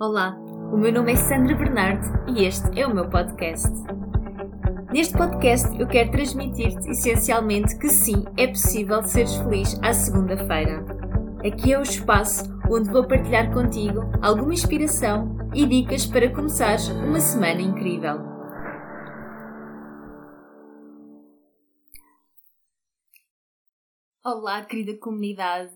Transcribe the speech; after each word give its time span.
Olá, 0.00 0.36
o 0.72 0.76
meu 0.76 0.92
nome 0.92 1.12
é 1.12 1.16
Sandra 1.16 1.54
Bernardo 1.54 2.04
e 2.28 2.44
este 2.44 2.80
é 2.80 2.84
o 2.84 2.92
meu 2.92 3.08
podcast. 3.08 3.68
Neste 4.92 5.16
podcast 5.16 5.68
eu 5.78 5.86
quero 5.86 6.10
transmitir-te 6.10 6.90
essencialmente 6.90 7.78
que 7.78 7.88
sim, 7.88 8.24
é 8.36 8.48
possível 8.48 9.04
seres 9.04 9.36
feliz 9.36 9.78
à 9.84 9.92
segunda-feira. 9.92 10.84
Aqui 11.46 11.72
é 11.72 11.78
o 11.78 11.82
espaço 11.82 12.42
onde 12.68 12.90
vou 12.90 13.06
partilhar 13.06 13.52
contigo 13.52 14.00
alguma 14.20 14.52
inspiração 14.52 15.38
e 15.54 15.64
dicas 15.64 16.04
para 16.06 16.28
começar 16.28 16.76
uma 17.06 17.20
semana 17.20 17.60
incrível. 17.60 18.18
Olá, 24.24 24.64
querida 24.64 24.98
comunidade. 24.98 25.72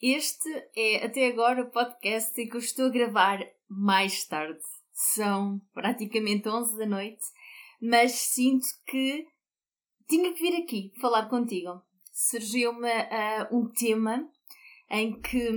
Este 0.00 0.46
é 0.76 1.06
até 1.06 1.26
agora 1.26 1.62
o 1.62 1.70
podcast 1.70 2.34
que 2.34 2.54
eu 2.54 2.60
estou 2.60 2.86
a 2.86 2.90
gravar 2.90 3.40
mais 3.66 4.26
tarde. 4.26 4.60
São 4.92 5.58
praticamente 5.72 6.46
11 6.46 6.76
da 6.76 6.84
noite, 6.84 7.24
mas 7.80 8.12
sinto 8.12 8.66
que 8.86 9.26
tinha 10.06 10.34
que 10.34 10.42
vir 10.42 10.62
aqui 10.62 10.92
falar 11.00 11.30
contigo. 11.30 11.80
Surgiu-me 12.12 12.90
uh, 12.90 13.56
um 13.56 13.72
tema 13.72 14.30
em 14.90 15.18
que, 15.18 15.48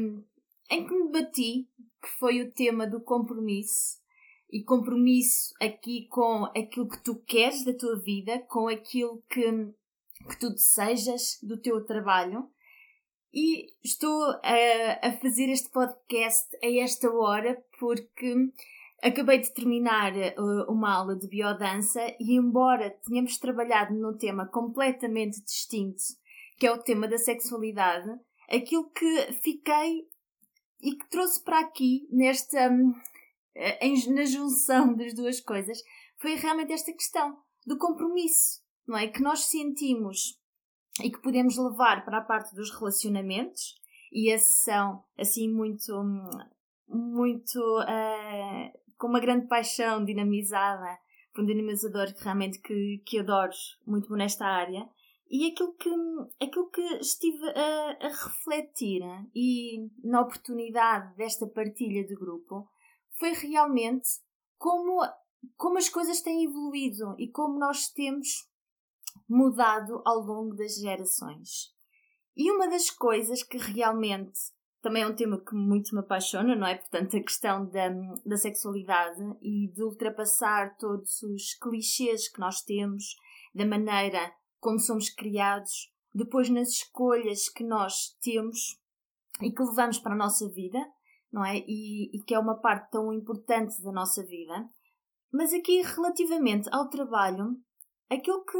em 0.71 0.87
que 0.87 0.95
me 0.95 1.11
bati, 1.11 1.67
que 2.01 2.07
foi 2.17 2.41
o 2.41 2.51
tema 2.53 2.87
do 2.87 3.01
compromisso. 3.01 3.99
E 4.49 4.63
compromisso 4.63 5.53
aqui 5.61 6.07
com 6.07 6.45
aquilo 6.45 6.87
que 6.87 7.03
tu 7.03 7.15
queres 7.25 7.65
da 7.65 7.73
tua 7.73 7.99
vida, 7.99 8.39
com 8.47 8.69
aquilo 8.69 9.21
que, 9.29 9.43
que 10.29 10.39
tu 10.39 10.49
desejas 10.49 11.37
do 11.43 11.57
teu 11.57 11.85
trabalho 11.85 12.49
e 13.33 13.67
estou 13.83 14.23
a, 14.23 15.07
a 15.07 15.11
fazer 15.13 15.49
este 15.49 15.69
podcast 15.69 16.47
a 16.63 16.67
esta 16.83 17.09
hora 17.11 17.63
porque 17.79 18.35
acabei 19.01 19.39
de 19.39 19.53
terminar 19.53 20.13
uh, 20.13 20.71
uma 20.71 20.93
aula 20.93 21.15
de 21.15 21.27
biodança 21.27 22.01
e, 22.19 22.35
embora 22.35 22.89
tenhamos 23.05 23.37
trabalhado 23.37 23.93
num 23.93 24.17
tema 24.17 24.47
completamente 24.47 25.41
distinto, 25.43 26.01
que 26.57 26.67
é 26.67 26.71
o 26.71 26.81
tema 26.81 27.07
da 27.07 27.17
sexualidade, 27.17 28.09
aquilo 28.49 28.89
que 28.89 29.33
fiquei 29.43 30.07
e 30.81 30.95
que 30.95 31.09
trouxe 31.09 31.43
para 31.43 31.59
aqui, 31.59 32.07
nesta, 32.11 32.69
em, 33.81 34.13
na 34.13 34.25
junção 34.25 34.93
das 34.95 35.13
duas 35.13 35.39
coisas, 35.39 35.81
foi 36.17 36.35
realmente 36.35 36.73
esta 36.73 36.91
questão 36.93 37.37
do 37.65 37.77
compromisso, 37.77 38.61
não 38.87 38.97
é? 38.97 39.07
Que 39.07 39.21
nós 39.21 39.45
sentimos 39.45 40.39
e 41.03 41.11
que 41.11 41.21
podemos 41.21 41.57
levar 41.57 42.03
para 42.03 42.19
a 42.19 42.23
parte 42.23 42.55
dos 42.55 42.71
relacionamentos 42.71 43.75
e 44.11 44.31
esses 44.33 44.63
são 44.63 45.03
assim 45.17 45.51
muito 45.51 45.93
muito 46.87 47.59
uh, 47.59 48.79
com 48.97 49.07
uma 49.07 49.19
grande 49.19 49.47
paixão 49.47 50.03
dinamizada 50.03 50.97
por 51.33 51.43
um 51.43 51.47
dinamizador 51.47 52.13
que 52.13 52.23
realmente 52.23 52.59
que, 52.59 53.01
que 53.05 53.19
adoro 53.19 53.53
muito 53.85 54.13
nesta 54.15 54.45
área 54.45 54.87
e 55.29 55.45
aquilo 55.45 55.73
que, 55.73 55.89
aquilo 56.43 56.69
que 56.71 56.81
estive 56.95 57.47
a, 57.49 57.97
a 58.01 58.07
refletir 58.07 59.03
e 59.35 59.87
na 60.03 60.21
oportunidade 60.21 61.15
desta 61.15 61.45
partilha 61.45 62.03
de 62.03 62.15
grupo 62.15 62.67
foi 63.19 63.33
realmente 63.33 64.09
como, 64.57 65.01
como 65.55 65.77
as 65.77 65.87
coisas 65.87 66.21
têm 66.21 66.45
evoluído 66.45 67.15
e 67.19 67.27
como 67.27 67.59
nós 67.59 67.89
temos 67.89 68.48
mudado 69.29 70.01
ao 70.05 70.19
longo 70.19 70.55
das 70.55 70.75
gerações. 70.75 71.73
E 72.35 72.51
uma 72.51 72.67
das 72.67 72.89
coisas 72.89 73.43
que 73.43 73.57
realmente 73.57 74.39
também 74.81 75.03
é 75.03 75.07
um 75.07 75.15
tema 75.15 75.39
que 75.39 75.53
muito 75.53 75.93
me 75.93 75.99
apaixona, 75.99 76.55
não 76.55 76.65
é? 76.65 76.75
Portanto, 76.75 77.17
a 77.17 77.21
questão 77.21 77.65
da, 77.65 77.89
da 78.25 78.37
sexualidade 78.37 79.21
e 79.41 79.67
de 79.73 79.83
ultrapassar 79.83 80.77
todos 80.77 81.21
os 81.21 81.53
clichês 81.55 82.29
que 82.29 82.39
nós 82.39 82.61
temos, 82.61 83.15
da 83.53 83.65
maneira 83.65 84.33
como 84.59 84.79
somos 84.79 85.09
criados, 85.09 85.91
depois 86.13 86.49
nas 86.49 86.69
escolhas 86.69 87.49
que 87.49 87.63
nós 87.63 88.15
temos 88.21 88.79
e 89.41 89.51
que 89.51 89.63
levamos 89.63 89.99
para 89.99 90.13
a 90.13 90.17
nossa 90.17 90.49
vida, 90.49 90.79
não 91.31 91.45
é? 91.45 91.57
E, 91.57 92.15
e 92.15 92.23
que 92.23 92.33
é 92.33 92.39
uma 92.39 92.59
parte 92.59 92.89
tão 92.89 93.11
importante 93.11 93.81
da 93.83 93.91
nossa 93.91 94.23
vida. 94.25 94.65
Mas 95.31 95.53
aqui, 95.53 95.81
relativamente 95.81 96.69
ao 96.71 96.89
trabalho, 96.89 97.55
aquilo 98.09 98.43
que, 98.43 98.57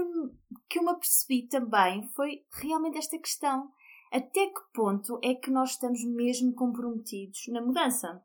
que 0.70 0.80
eu 0.80 0.84
me 0.84 0.92
apercebi 0.92 1.48
também 1.48 2.08
foi 2.10 2.46
realmente 2.52 2.98
esta 2.98 3.18
questão. 3.18 3.72
Até 4.12 4.48
que 4.48 4.62
ponto 4.74 5.20
é 5.24 5.36
que 5.36 5.52
nós 5.52 5.72
estamos 5.72 6.04
mesmo 6.04 6.54
comprometidos 6.54 7.48
na 7.50 7.62
mudança? 7.62 8.24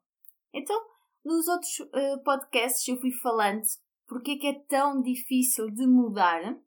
Então, 0.52 0.80
nos 1.24 1.48
outros 1.48 1.80
uh, 1.80 2.22
podcasts 2.24 2.86
eu 2.88 3.00
fui 3.00 3.12
falando 3.12 3.62
porque 4.06 4.32
é 4.32 4.36
que 4.36 4.46
é 4.46 4.58
tão 4.68 5.00
difícil 5.02 5.70
de 5.70 5.86
mudar 5.86 6.58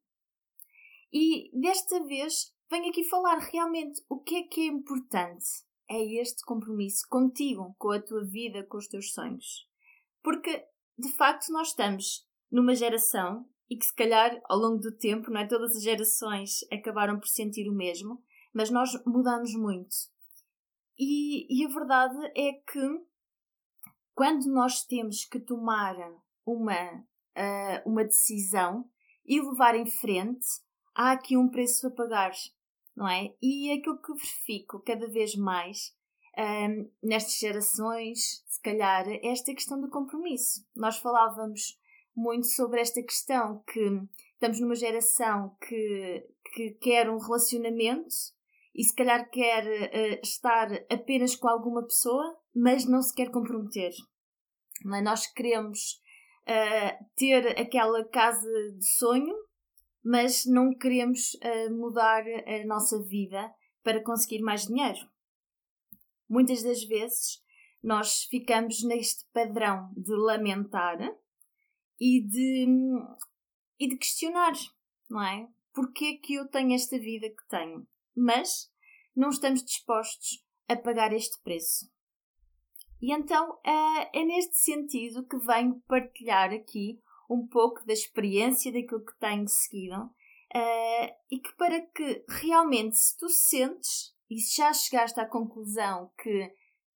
e 1.12 1.50
desta 1.53 2.03
vez 2.03 2.53
venho 2.69 2.90
aqui 2.90 3.03
falar 3.03 3.38
realmente 3.38 4.01
o 4.09 4.19
que 4.19 4.35
é 4.35 4.44
que 4.44 4.62
é 4.62 4.66
importante. 4.66 5.46
É 5.90 6.03
este 6.22 6.44
compromisso 6.44 7.07
contigo, 7.09 7.73
com 7.79 7.91
a 7.91 8.01
tua 8.01 8.25
vida, 8.25 8.63
com 8.66 8.78
os 8.78 8.90
teus 8.90 9.13
sonhos. 9.13 9.66
Porque, 10.22 10.66
de 10.97 11.09
facto, 11.13 11.50
nós 11.51 11.69
estamos 11.69 12.28
numa 12.51 12.75
geração 12.75 13.47
e 13.69 13.78
que 13.78 13.85
se 13.85 13.95
calhar 13.95 14.39
ao 14.45 14.57
longo 14.57 14.79
do 14.79 14.91
tempo, 14.91 15.29
não 15.29 15.39
é? 15.39 15.47
Todas 15.47 15.75
as 15.75 15.83
gerações 15.83 16.59
acabaram 16.72 17.19
por 17.19 17.28
sentir 17.28 17.69
o 17.69 17.75
mesmo, 17.75 18.22
mas 18.53 18.69
nós 18.69 18.89
mudamos 19.05 19.53
muito. 19.53 19.95
E, 20.97 21.45
e 21.50 21.66
a 21.66 21.69
verdade 21.69 22.17
é 22.35 22.53
que 22.53 23.01
quando 24.16 24.45
nós 24.47 24.83
temos 24.83 25.25
que 25.25 25.39
tomar 25.39 25.95
uma, 26.45 26.95
uh, 26.95 27.81
uma 27.85 28.03
decisão 28.03 28.89
e 29.25 29.39
levar 29.39 29.75
em 29.75 29.85
frente, 29.85 30.47
há 30.95 31.11
aqui 31.11 31.38
um 31.38 31.49
preço 31.49 31.85
a 31.85 31.91
pagar, 31.91 32.31
não 32.95 33.07
é? 33.07 33.35
E 33.41 33.72
aquilo 33.72 34.01
que 34.01 34.13
verifico 34.13 34.79
cada 34.79 35.07
vez 35.07 35.35
mais 35.35 35.95
um, 36.35 36.41
ah, 36.41 36.85
nestas 37.03 37.38
gerações, 37.38 38.44
se 38.47 38.61
calhar, 38.61 39.07
é 39.07 39.28
esta 39.28 39.53
questão 39.53 39.79
do 39.79 39.89
compromisso. 39.89 40.66
Nós 40.75 40.97
falávamos 40.97 41.78
muito 42.17 42.47
sobre 42.47 42.81
esta 42.81 43.01
questão 43.03 43.63
que 43.72 43.79
estamos 44.33 44.59
numa 44.59 44.75
geração 44.75 45.55
que, 45.61 46.28
que 46.51 46.72
quer 46.81 47.07
um 47.09 47.19
relacionamento 47.19 48.16
e 48.73 48.83
se 48.83 48.95
calhar 48.95 49.29
quer 49.29 49.63
uh, 49.66 50.19
estar 50.23 50.67
apenas 50.91 51.35
com 51.35 51.47
alguma 51.47 51.83
pessoa, 51.83 52.35
mas 52.55 52.85
não 52.85 53.03
se 53.03 53.13
quer 53.13 53.29
comprometer. 53.29 53.91
É? 54.95 55.01
nós 55.01 55.28
queremos 55.31 56.01
uh, 56.47 57.05
ter 57.16 57.59
aquela 57.59 58.03
casa 58.09 58.49
de 58.78 58.85
sonho, 58.97 59.35
mas 60.03 60.44
não 60.47 60.75
queremos 60.75 61.34
uh, 61.35 61.73
mudar 61.75 62.23
a 62.23 62.66
nossa 62.66 63.01
vida 63.03 63.51
para 63.84 64.03
conseguir 64.03 64.41
mais 64.41 64.66
dinheiro. 64.66 64.99
Muitas 66.28 66.63
das 66.63 66.84
vezes 66.84 67.44
nós 67.84 68.23
ficamos 68.23 68.84
neste 68.84 69.23
padrão 69.31 69.91
de 69.95 70.13
lamentar 70.13 70.97
e 72.00 72.22
de, 72.22 72.68
e 73.80 73.88
de 73.88 73.97
questionar, 73.97 74.53
não 75.09 75.22
é? 75.22 75.47
Porquê 75.74 76.18
que 76.18 76.35
eu 76.35 76.47
tenho 76.47 76.74
esta 76.74 76.97
vida 76.97 77.30
que 77.30 77.47
tenho? 77.50 77.88
Mas 78.16 78.72
não 79.16 79.30
estamos 79.30 79.63
dispostos 79.63 80.44
a 80.68 80.75
pagar 80.75 81.13
este 81.13 81.41
preço. 81.41 81.91
E 83.02 83.13
então 83.13 83.59
é, 83.63 84.19
é 84.19 84.25
neste 84.25 84.58
sentido 84.58 85.25
que 85.25 85.38
venho 85.38 85.81
partilhar 85.88 86.52
aqui 86.52 87.00
um 87.30 87.46
pouco 87.46 87.85
da 87.85 87.94
experiência 87.94 88.72
daquilo 88.72 89.06
que 89.06 89.18
tenho 89.19 89.47
seguido 89.47 90.09
Uh, 90.56 91.12
e 91.29 91.40
que 91.40 91.53
para 91.58 91.81
que 91.81 92.24
realmente, 92.29 92.97
se 92.97 93.18
tu 93.18 93.28
sentes 93.28 94.16
e 94.29 94.38
já 94.40 94.72
chegaste 94.72 95.19
à 95.19 95.25
conclusão 95.25 96.09
que 96.22 96.53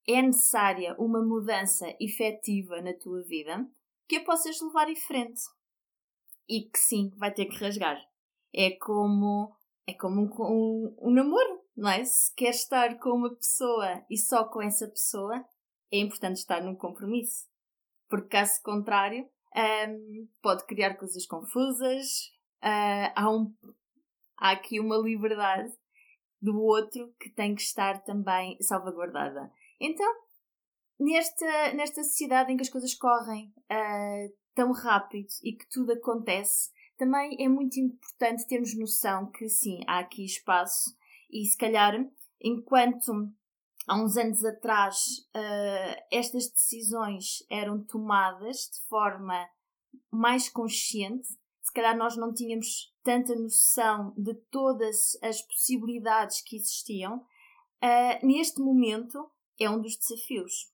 é 0.08 0.22
necessária 0.22 0.96
uma 0.98 1.22
mudança 1.22 1.86
efetiva 2.00 2.82
na 2.82 2.94
tua 2.94 3.22
vida, 3.24 3.70
que 4.12 4.18
a 4.18 4.24
possas 4.26 4.60
levar 4.60 4.90
em 4.90 4.96
frente. 4.96 5.42
E 6.50 6.64
que 6.64 6.78
sim, 6.78 7.14
vai 7.16 7.34
ter 7.34 7.46
que 7.46 7.56
rasgar. 7.56 7.98
É 8.54 8.72
como, 8.72 9.56
é 9.88 9.94
como 9.94 10.20
um, 10.20 10.30
um, 10.38 10.98
um 11.02 11.12
namoro, 11.12 11.62
não 11.78 11.90
é? 11.90 12.04
Se 12.04 12.36
queres 12.36 12.58
estar 12.58 13.00
com 13.00 13.12
uma 13.12 13.34
pessoa 13.34 14.06
e 14.10 14.18
só 14.18 14.44
com 14.44 14.62
essa 14.62 14.86
pessoa, 14.86 15.46
é 15.90 15.98
importante 15.98 16.40
estar 16.40 16.62
num 16.62 16.76
compromisso. 16.76 17.48
Porque 18.10 18.28
caso 18.28 18.62
contrário, 18.62 19.30
um, 19.56 20.28
pode 20.42 20.66
criar 20.66 20.96
coisas 20.96 21.26
confusas, 21.26 22.34
uh, 22.62 23.14
há, 23.16 23.32
um, 23.32 23.56
há 24.38 24.52
aqui 24.52 24.78
uma 24.82 24.98
liberdade 24.98 25.72
do 26.42 26.60
outro 26.60 27.16
que 27.18 27.30
tem 27.30 27.56
que 27.56 27.62
estar 27.62 28.04
também 28.04 28.58
salvaguardada. 28.62 29.50
Então, 29.80 30.14
nesta, 31.02 31.74
nesta 31.74 32.04
sociedade 32.04 32.52
em 32.52 32.56
que 32.56 32.62
as 32.62 32.70
coisas 32.70 32.94
correm 32.94 33.54
uh, 33.72 34.34
tão 34.54 34.72
rápido 34.72 35.30
e 35.44 35.54
que 35.54 35.68
tudo 35.70 35.94
acontece, 35.94 36.70
também 36.98 37.36
é 37.44 37.50
muito 37.50 37.80
importante 37.80 38.46
termos 38.46 38.78
noção 38.78 39.32
que 39.32 39.50
sim, 39.50 39.80
há 39.88 40.00
aqui 40.00 40.24
espaço 40.24 40.96
e 41.32 41.44
se 41.46 41.58
calhar 41.58 41.96
enquanto 42.40 43.12
há 43.88 44.00
uns 44.00 44.16
anos 44.16 44.46
atrás 44.46 44.98
uh, 45.36 46.04
estas 46.12 46.52
decisões 46.52 47.44
eram 47.50 47.84
tomadas 47.84 48.70
de 48.72 48.88
forma 48.88 49.50
mais 50.12 50.50
consciente, 50.50 51.28
se 51.28 51.74
calhar 51.74 51.98
nós 51.98 52.16
não 52.16 52.32
tínhamos 52.34 52.94
tanta 53.04 53.34
noção 53.34 54.14
de 54.16 54.36
todas 54.52 55.18
as 55.24 55.42
possibilidades 55.42 56.42
que 56.42 56.58
existiam. 56.58 57.26
Uh, 57.84 58.26
neste 58.26 58.60
momento 58.62 59.32
é 59.60 59.70
um 59.70 59.82
dos 59.82 59.98
desafios. 59.98 60.71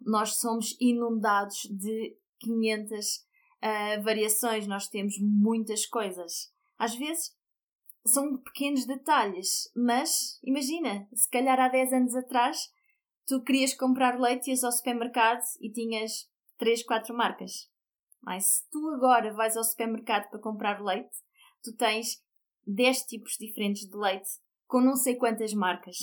Nós 0.00 0.36
somos 0.36 0.76
inundados 0.80 1.62
de 1.70 2.16
500 2.40 3.16
uh, 3.16 4.02
variações, 4.02 4.66
nós 4.66 4.88
temos 4.88 5.14
muitas 5.20 5.86
coisas. 5.86 6.52
Às 6.78 6.94
vezes 6.94 7.34
são 8.04 8.36
pequenos 8.38 8.86
detalhes, 8.86 9.70
mas 9.74 10.38
imagina, 10.42 11.08
se 11.12 11.28
calhar 11.28 11.58
há 11.58 11.68
10 11.68 11.92
anos 11.92 12.14
atrás 12.14 12.70
tu 13.26 13.42
querias 13.42 13.74
comprar 13.74 14.20
leite 14.20 14.50
ias 14.50 14.62
ao 14.62 14.70
supermercado 14.70 15.42
e 15.60 15.70
tinhas 15.70 16.28
3, 16.58 16.84
4 16.84 17.14
marcas. 17.14 17.68
Mas 18.22 18.46
se 18.46 18.70
tu 18.70 18.88
agora 18.90 19.32
vais 19.34 19.56
ao 19.56 19.64
supermercado 19.64 20.30
para 20.30 20.40
comprar 20.40 20.80
leite, 20.80 21.16
tu 21.62 21.74
tens 21.76 22.22
10 22.66 23.02
tipos 23.02 23.36
diferentes 23.38 23.88
de 23.88 23.96
leite 23.96 24.28
com 24.66 24.80
não 24.80 24.96
sei 24.96 25.16
quantas 25.16 25.52
marcas. 25.52 25.96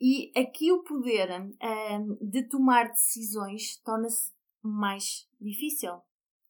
E 0.00 0.32
aqui 0.34 0.72
o 0.72 0.82
poder 0.82 1.28
um, 1.30 2.16
de 2.22 2.48
tomar 2.48 2.88
decisões 2.88 3.76
torna-se 3.84 4.32
mais 4.62 5.28
difícil. 5.38 6.00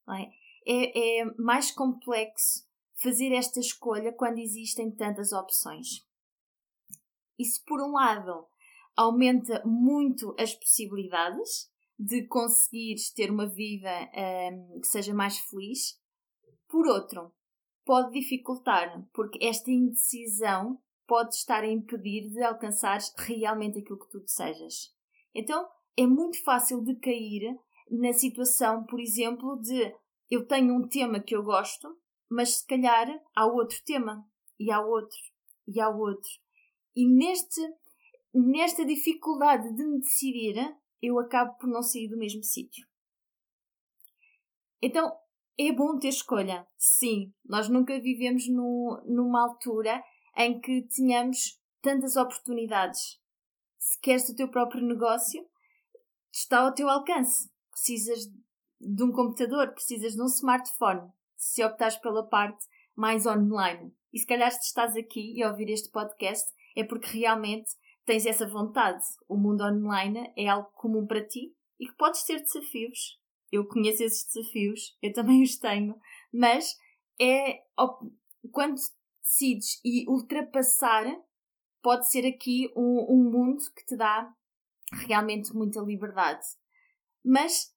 É? 0.08 0.30
É, 0.66 1.20
é 1.20 1.24
mais 1.36 1.72
complexo 1.72 2.64
fazer 2.94 3.32
esta 3.32 3.58
escolha 3.58 4.12
quando 4.12 4.38
existem 4.38 4.90
tantas 4.90 5.32
opções. 5.32 6.06
Isso, 7.38 7.62
por 7.66 7.80
um 7.80 7.92
lado, 7.92 8.46
aumenta 8.96 9.62
muito 9.64 10.34
as 10.38 10.54
possibilidades 10.54 11.70
de 11.98 12.26
conseguires 12.26 13.10
ter 13.10 13.30
uma 13.30 13.48
vida 13.48 13.90
um, 14.52 14.80
que 14.80 14.86
seja 14.86 15.12
mais 15.12 15.38
feliz. 15.38 15.98
Por 16.68 16.86
outro, 16.86 17.32
pode 17.84 18.12
dificultar, 18.12 19.04
porque 19.12 19.44
esta 19.44 19.70
indecisão 19.70 20.80
pode 21.10 21.34
estar 21.34 21.64
a 21.64 21.66
impedir 21.66 22.30
de 22.30 22.40
alcançar 22.40 23.00
realmente 23.16 23.80
aquilo 23.80 23.98
que 23.98 24.08
tu 24.10 24.20
desejas. 24.20 24.94
Então, 25.34 25.68
é 25.96 26.06
muito 26.06 26.40
fácil 26.44 26.84
de 26.84 26.94
cair 27.00 27.52
na 27.90 28.12
situação, 28.12 28.84
por 28.84 29.00
exemplo, 29.00 29.60
de 29.60 29.92
eu 30.30 30.46
tenho 30.46 30.72
um 30.72 30.86
tema 30.86 31.18
que 31.18 31.34
eu 31.34 31.42
gosto, 31.42 31.98
mas 32.30 32.58
se 32.58 32.66
calhar 32.68 33.08
há 33.34 33.44
outro 33.44 33.76
tema, 33.84 34.24
e 34.56 34.70
há 34.70 34.80
outro, 34.80 35.18
e 35.66 35.80
há 35.80 35.88
outro. 35.88 36.30
E 36.94 37.04
neste, 37.04 37.60
nesta 38.32 38.86
dificuldade 38.86 39.74
de 39.74 39.84
me 39.84 39.98
decidir, 39.98 40.54
eu 41.02 41.18
acabo 41.18 41.58
por 41.58 41.68
não 41.68 41.82
sair 41.82 42.08
do 42.08 42.16
mesmo 42.16 42.44
sítio. 42.44 42.86
Então, 44.80 45.12
é 45.58 45.72
bom 45.72 45.98
ter 45.98 46.08
escolha. 46.08 46.64
Sim, 46.78 47.34
nós 47.44 47.68
nunca 47.68 48.00
vivemos 48.00 48.48
no, 48.48 49.02
numa 49.08 49.42
altura 49.42 50.00
em 50.36 50.60
que 50.60 50.82
tenhamos 50.82 51.60
tantas 51.82 52.16
oportunidades. 52.16 53.20
Se 53.78 53.98
queres 54.00 54.28
o 54.28 54.36
teu 54.36 54.48
próprio 54.48 54.84
negócio, 54.86 55.46
está 56.32 56.60
ao 56.60 56.74
teu 56.74 56.88
alcance. 56.88 57.50
Precisas 57.70 58.26
de 58.80 59.02
um 59.02 59.12
computador, 59.12 59.72
precisas 59.72 60.14
de 60.14 60.22
um 60.22 60.26
smartphone, 60.26 61.10
se 61.36 61.64
optares 61.64 61.96
pela 61.96 62.26
parte 62.26 62.66
mais 62.94 63.26
online. 63.26 63.92
E 64.12 64.18
se 64.18 64.26
calhar 64.26 64.50
se 64.50 64.60
estás 64.60 64.96
aqui 64.96 65.34
e 65.36 65.44
ouvir 65.44 65.70
este 65.70 65.90
podcast 65.90 66.50
é 66.76 66.84
porque 66.84 67.18
realmente 67.18 67.70
tens 68.04 68.26
essa 68.26 68.46
vontade. 68.46 69.02
O 69.28 69.36
mundo 69.36 69.64
online 69.64 70.32
é 70.36 70.48
algo 70.48 70.70
comum 70.72 71.06
para 71.06 71.26
ti 71.26 71.54
e 71.78 71.86
que 71.86 71.94
podes 71.94 72.24
ter 72.24 72.40
desafios. 72.40 73.18
Eu 73.50 73.66
conheço 73.66 74.02
esses 74.02 74.26
desafios, 74.26 74.96
eu 75.02 75.12
também 75.12 75.42
os 75.42 75.56
tenho, 75.58 75.98
mas 76.32 76.76
é 77.20 77.62
quando 78.52 78.76
decides 79.30 79.80
e 79.84 80.08
ultrapassar, 80.08 81.04
pode 81.80 82.10
ser 82.10 82.26
aqui 82.26 82.68
um, 82.76 83.14
um 83.14 83.30
mundo 83.30 83.62
que 83.76 83.86
te 83.86 83.96
dá 83.96 84.34
realmente 85.06 85.54
muita 85.54 85.80
liberdade. 85.80 86.44
Mas 87.24 87.72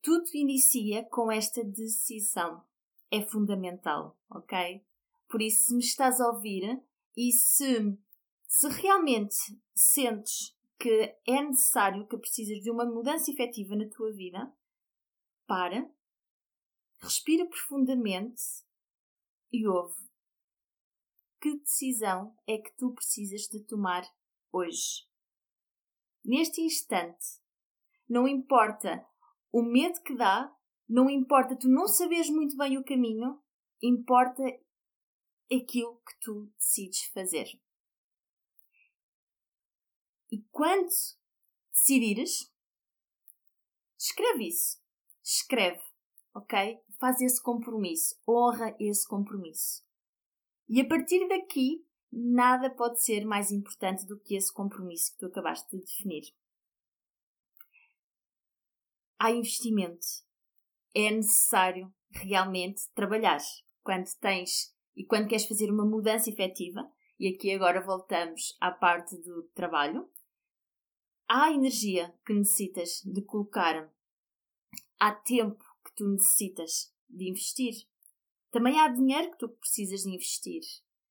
tudo 0.00 0.24
inicia 0.32 1.04
com 1.04 1.30
esta 1.30 1.62
decisão 1.62 2.64
é 3.10 3.22
fundamental, 3.22 4.18
ok? 4.30 4.82
Por 5.28 5.42
isso, 5.42 5.66
se 5.66 5.74
me 5.74 5.80
estás 5.80 6.20
a 6.20 6.28
ouvir 6.28 6.82
e 7.16 7.32
se, 7.32 7.98
se 8.46 8.68
realmente 8.68 9.36
sentes 9.74 10.56
que 10.78 11.14
é 11.26 11.42
necessário, 11.42 12.06
que 12.06 12.16
precisas 12.16 12.62
de 12.62 12.70
uma 12.70 12.86
mudança 12.86 13.30
efetiva 13.30 13.74
na 13.76 13.88
tua 13.88 14.12
vida, 14.12 14.50
para, 15.46 15.90
respira 17.00 17.46
profundamente 17.46 18.42
e 19.52 19.66
ouve. 19.66 20.07
Que 21.40 21.56
decisão 21.56 22.36
é 22.48 22.58
que 22.58 22.72
tu 22.76 22.92
precisas 22.92 23.42
de 23.42 23.62
tomar 23.64 24.02
hoje? 24.52 25.06
Neste 26.24 26.60
instante, 26.60 27.40
não 28.08 28.26
importa 28.26 29.06
o 29.52 29.62
medo 29.62 30.02
que 30.02 30.16
dá, 30.16 30.52
não 30.88 31.08
importa 31.08 31.56
tu 31.56 31.68
não 31.68 31.86
saberes 31.86 32.28
muito 32.28 32.56
bem 32.56 32.76
o 32.76 32.84
caminho, 32.84 33.40
importa 33.80 34.42
aquilo 35.50 36.02
que 36.04 36.18
tu 36.20 36.52
decides 36.58 37.04
fazer. 37.12 37.46
E 40.30 40.42
quando 40.50 40.88
decidires, 41.72 42.52
escreve 43.96 44.48
isso. 44.48 44.82
Escreve, 45.22 45.82
ok? 46.34 46.82
Faz 46.98 47.20
esse 47.20 47.42
compromisso. 47.42 48.20
Honra 48.26 48.76
esse 48.78 49.06
compromisso. 49.06 49.87
E 50.68 50.80
a 50.80 50.86
partir 50.86 51.26
daqui, 51.28 51.84
nada 52.12 52.68
pode 52.68 53.02
ser 53.02 53.24
mais 53.24 53.50
importante 53.50 54.06
do 54.06 54.18
que 54.18 54.34
esse 54.34 54.52
compromisso 54.52 55.12
que 55.12 55.18
tu 55.18 55.26
acabaste 55.26 55.76
de 55.76 55.82
definir. 55.82 56.24
Há 59.18 59.30
investimento 59.30 60.06
é 60.94 61.10
necessário 61.10 61.92
realmente 62.10 62.82
trabalhar. 62.94 63.38
Quando 63.82 64.06
tens 64.20 64.74
e 64.96 65.04
quando 65.04 65.28
queres 65.28 65.46
fazer 65.46 65.70
uma 65.70 65.84
mudança 65.84 66.28
efetiva, 66.28 66.90
e 67.18 67.28
aqui 67.28 67.52
agora 67.52 67.80
voltamos 67.80 68.56
à 68.60 68.70
parte 68.70 69.16
do 69.16 69.44
trabalho, 69.54 70.08
há 71.28 71.52
energia 71.52 72.12
que 72.26 72.32
necessitas 72.32 73.02
de 73.04 73.22
colocar, 73.22 73.92
há 74.98 75.12
tempo 75.12 75.64
que 75.84 75.94
tu 75.94 76.08
necessitas 76.08 76.92
de 77.08 77.30
investir, 77.30 77.74
também 78.50 78.78
há 78.80 78.88
dinheiro 78.88 79.30
que 79.30 79.38
tu 79.38 79.48
precisas 79.48 80.02
de 80.02 80.10
investir. 80.10 80.62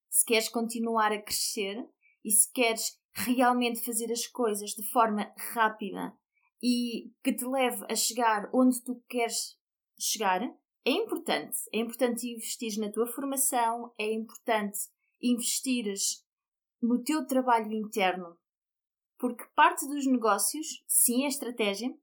Se 0.09 0.25
queres 0.25 0.49
continuar 0.49 1.11
a 1.11 1.21
crescer 1.21 1.87
e 2.23 2.31
se 2.31 2.51
queres 2.51 2.99
realmente 3.13 3.79
fazer 3.79 4.11
as 4.11 4.27
coisas 4.27 4.71
de 4.71 4.83
forma 4.83 5.31
rápida 5.53 6.13
e 6.61 7.11
que 7.23 7.33
te 7.33 7.45
leve 7.45 7.85
a 7.89 7.95
chegar 7.95 8.49
onde 8.53 8.81
tu 8.83 9.01
queres 9.07 9.57
chegar, 9.99 10.41
é 10.85 10.91
importante. 10.91 11.57
É 11.73 11.79
importante 11.79 12.27
investir 12.27 12.79
na 12.79 12.91
tua 12.91 13.07
formação, 13.07 13.93
é 13.97 14.11
importante 14.11 14.77
investires 15.21 16.25
no 16.81 17.03
teu 17.03 17.25
trabalho 17.25 17.71
interno. 17.71 18.37
Porque 19.17 19.45
parte 19.55 19.87
dos 19.87 20.05
negócios, 20.05 20.83
sim, 20.87 21.25
é 21.25 21.27
estratégia, 21.27 21.93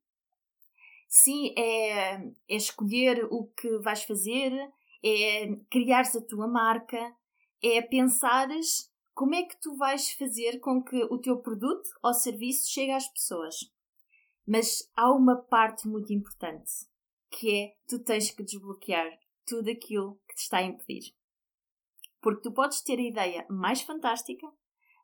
sim, 1.09 1.55
é, 1.57 2.17
é 2.17 2.57
escolher 2.57 3.25
o 3.31 3.47
que 3.57 3.79
vais 3.79 4.03
fazer, 4.03 4.53
é 5.05 5.55
criar 5.71 6.03
a 6.03 6.21
tua 6.23 6.49
marca, 6.49 7.15
é 7.63 7.83
pensares 7.83 8.91
como 9.13 9.35
é 9.35 9.43
que 9.43 9.61
tu 9.61 9.77
vais 9.77 10.11
fazer 10.13 10.59
com 10.61 10.83
que 10.83 11.05
o 11.05 11.19
teu 11.19 11.39
produto 11.39 11.89
ou 12.03 12.15
serviço 12.15 12.71
chegue 12.71 12.93
às 12.93 13.07
pessoas. 13.09 13.55
Mas 14.47 14.91
há 14.97 15.13
uma 15.13 15.37
parte 15.37 15.87
muito 15.87 16.13
importante 16.13 16.71
que 17.31 17.51
é 17.51 17.77
tu 17.87 18.03
tens 18.03 18.31
que 18.31 18.43
desbloquear 18.43 19.07
tudo 19.47 19.71
aquilo 19.71 20.21
que 20.29 20.37
te 20.37 20.43
está 20.43 20.59
a 20.59 20.63
impedir. 20.63 21.15
Porque 22.21 22.43
tu 22.43 22.53
podes 22.53 22.81
ter 22.81 22.99
a 22.99 23.03
ideia 23.03 23.47
mais 23.51 23.83
fantástica, 23.83 24.47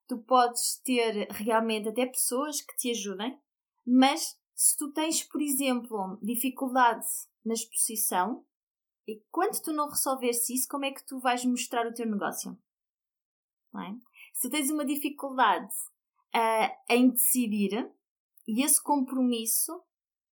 tu 0.08 0.18
podes 0.18 0.80
ter 0.82 1.28
realmente 1.30 1.88
até 1.88 2.06
pessoas 2.06 2.62
que 2.62 2.76
te 2.76 2.90
ajudem, 2.90 3.38
mas 3.86 4.38
se 4.54 4.76
tu 4.76 4.92
tens, 4.92 5.22
por 5.24 5.40
exemplo, 5.40 6.18
dificuldade 6.22 7.06
na 7.44 7.54
exposição, 7.54 8.44
e 9.10 9.24
quando 9.30 9.60
tu 9.60 9.72
não 9.72 9.88
resolveres 9.88 10.48
isso, 10.48 10.68
como 10.68 10.84
é 10.84 10.92
que 10.92 11.04
tu 11.04 11.18
vais 11.18 11.44
mostrar 11.44 11.84
o 11.84 11.92
teu 11.92 12.06
negócio? 12.06 12.56
É? 13.74 13.94
Se 14.32 14.48
tens 14.48 14.70
uma 14.70 14.84
dificuldade 14.84 15.72
uh, 16.34 16.92
em 16.92 17.10
decidir, 17.10 17.92
e 18.46 18.62
esse 18.62 18.80
compromisso 18.82 19.82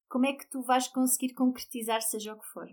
como 0.08 0.26
é 0.26 0.32
que 0.32 0.48
tu 0.48 0.62
vais 0.62 0.86
conseguir 0.88 1.34
concretizar 1.34 2.00
seja 2.02 2.34
o 2.34 2.40
que 2.40 2.46
for. 2.46 2.68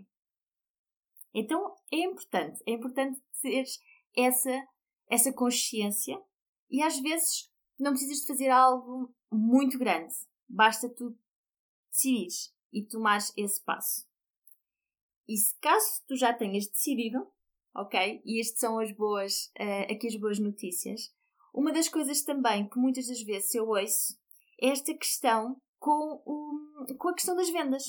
Então 1.34 1.74
é 1.92 1.98
importante, 1.98 2.62
é 2.66 2.70
importante 2.70 3.20
teres 3.42 3.78
essa, 4.16 4.68
essa 5.10 5.32
consciência 5.32 6.20
e 6.70 6.82
às 6.82 6.98
vezes 7.00 7.52
não 7.78 7.90
precisas 7.92 8.20
de 8.20 8.26
fazer 8.28 8.48
algo 8.48 9.12
muito 9.30 9.76
grande. 9.76 10.14
Basta 10.48 10.88
tu 10.88 11.18
decidires 11.90 12.54
e 12.72 12.86
tomares 12.86 13.32
esse 13.36 13.62
passo. 13.62 14.06
E 15.28 15.36
se 15.36 15.58
caso 15.60 16.02
tu 16.06 16.16
já 16.16 16.32
tenhas 16.32 16.66
decidido, 16.66 17.26
ok? 17.74 18.22
E 18.24 18.40
estas 18.40 18.60
são 18.60 18.78
as 18.78 18.92
boas, 18.92 19.52
uh, 19.60 19.92
aqui 19.92 20.06
as 20.06 20.16
boas 20.16 20.38
notícias. 20.38 21.12
Uma 21.52 21.72
das 21.72 21.88
coisas 21.88 22.22
também 22.22 22.68
que 22.68 22.78
muitas 22.78 23.08
das 23.08 23.22
vezes 23.22 23.54
eu 23.54 23.68
ouço 23.68 24.18
é 24.60 24.68
esta 24.68 24.94
questão 24.94 25.60
com, 25.78 26.22
o, 26.24 26.94
com 26.98 27.08
a 27.08 27.14
questão 27.14 27.34
das 27.36 27.50
vendas. 27.50 27.84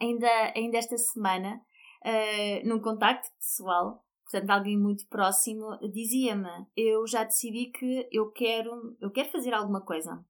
Ainda, 0.00 0.52
ainda 0.54 0.78
esta 0.78 0.96
semana, 0.98 1.60
uh, 2.04 2.68
num 2.68 2.80
contacto 2.80 3.28
pessoal, 3.38 4.04
portanto 4.24 4.50
alguém 4.50 4.78
muito 4.78 5.06
próximo, 5.08 5.78
dizia-me, 5.92 6.66
eu 6.76 7.06
já 7.06 7.24
decidi 7.24 7.66
que 7.66 8.08
eu 8.10 8.30
quero, 8.32 8.96
eu 9.00 9.10
quero 9.10 9.30
fazer 9.30 9.54
alguma 9.54 9.80
coisa, 9.80 10.24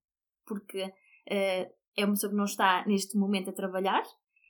porque 0.46 0.84
uh, 0.84 0.92
é 1.96 2.04
uma 2.04 2.12
pessoa 2.12 2.30
que 2.30 2.36
não 2.36 2.44
está 2.44 2.84
neste 2.86 3.16
momento 3.16 3.50
a 3.50 3.54
trabalhar, 3.54 4.02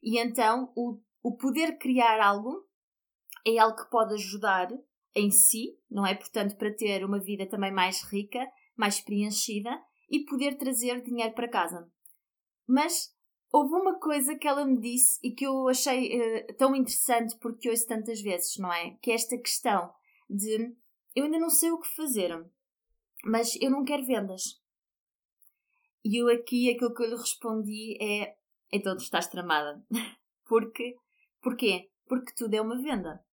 e 0.02 0.18
então 0.18 0.72
o, 0.76 1.00
o 1.22 1.36
poder 1.36 1.78
criar 1.78 2.20
algo 2.20 2.66
é 3.46 3.58
algo 3.58 3.76
que 3.76 3.90
pode 3.90 4.14
ajudar 4.14 4.68
em 5.14 5.30
si, 5.30 5.78
não 5.90 6.06
é? 6.06 6.14
Portanto, 6.14 6.56
para 6.56 6.74
ter 6.74 7.04
uma 7.04 7.18
vida 7.18 7.48
também 7.48 7.72
mais 7.72 8.02
rica, 8.02 8.46
mais 8.76 9.00
preenchida 9.00 9.70
e 10.10 10.24
poder 10.24 10.56
trazer 10.56 11.00
dinheiro 11.02 11.34
para 11.34 11.48
casa. 11.48 11.90
Mas 12.66 13.14
houve 13.52 13.74
uma 13.74 13.98
coisa 13.98 14.36
que 14.36 14.46
ela 14.46 14.64
me 14.64 14.78
disse 14.78 15.18
e 15.22 15.32
que 15.32 15.46
eu 15.46 15.68
achei 15.68 16.18
uh, 16.18 16.54
tão 16.56 16.74
interessante 16.74 17.36
porque 17.38 17.70
ouço 17.70 17.86
tantas 17.86 18.20
vezes, 18.20 18.56
não 18.58 18.72
é? 18.72 18.96
Que 19.00 19.10
é 19.10 19.14
esta 19.14 19.38
questão 19.38 19.92
de 20.28 20.74
eu 21.14 21.24
ainda 21.24 21.38
não 21.38 21.48
sei 21.48 21.70
o 21.70 21.80
que 21.80 21.88
fazer, 21.88 22.30
mas 23.24 23.56
eu 23.60 23.70
não 23.70 23.84
quero 23.84 24.04
vendas. 24.04 24.60
E 26.04 26.20
eu 26.20 26.28
aqui 26.28 26.70
aquilo 26.70 26.94
que 26.94 27.02
eu 27.02 27.08
lhe 27.08 27.16
respondi 27.16 27.96
é 28.00 28.36
então 28.72 28.96
tu 28.96 29.02
estás 29.02 29.26
tramada. 29.28 29.82
porque, 30.46 30.96
porquê? 31.46 31.88
Porque 32.08 32.34
tudo 32.34 32.54
é 32.54 32.60
uma 32.60 32.76
venda. 32.82 33.24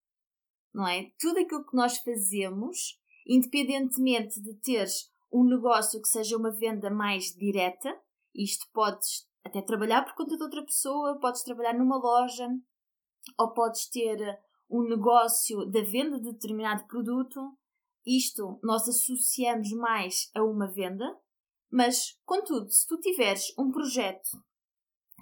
Não 0.75 0.87
é? 0.87 1.11
Tudo 1.19 1.41
aquilo 1.41 1.65
que 1.65 1.75
nós 1.75 1.97
fazemos, 1.97 3.01
independentemente 3.27 4.39
de 4.39 4.55
teres 4.57 5.11
um 5.33 5.43
negócio 5.45 6.01
que 6.03 6.09
seja 6.09 6.37
uma 6.37 6.51
venda 6.51 6.91
mais 6.91 7.35
direta, 7.35 7.99
isto 8.35 8.69
podes 8.71 9.27
até 9.43 9.63
trabalhar 9.63 10.05
por 10.05 10.15
conta 10.15 10.37
de 10.37 10.43
outra 10.43 10.63
pessoa, 10.63 11.19
podes 11.19 11.43
trabalhar 11.43 11.73
numa 11.73 11.97
loja, 11.97 12.47
ou 13.39 13.55
podes 13.55 13.89
ter 13.89 14.19
um 14.71 14.83
negócio 14.83 15.65
da 15.71 15.81
venda 15.83 16.21
de 16.21 16.33
determinado 16.33 16.87
produto. 16.87 17.41
Isto 18.05 18.61
nós 18.63 18.87
associamos 18.87 19.73
mais 19.73 20.31
a 20.35 20.43
uma 20.43 20.71
venda, 20.71 21.19
mas, 21.71 22.19
contudo, 22.27 22.71
se 22.71 22.87
tu 22.87 22.99
tiveres 23.01 23.55
um 23.59 23.71
projeto, 23.71 24.29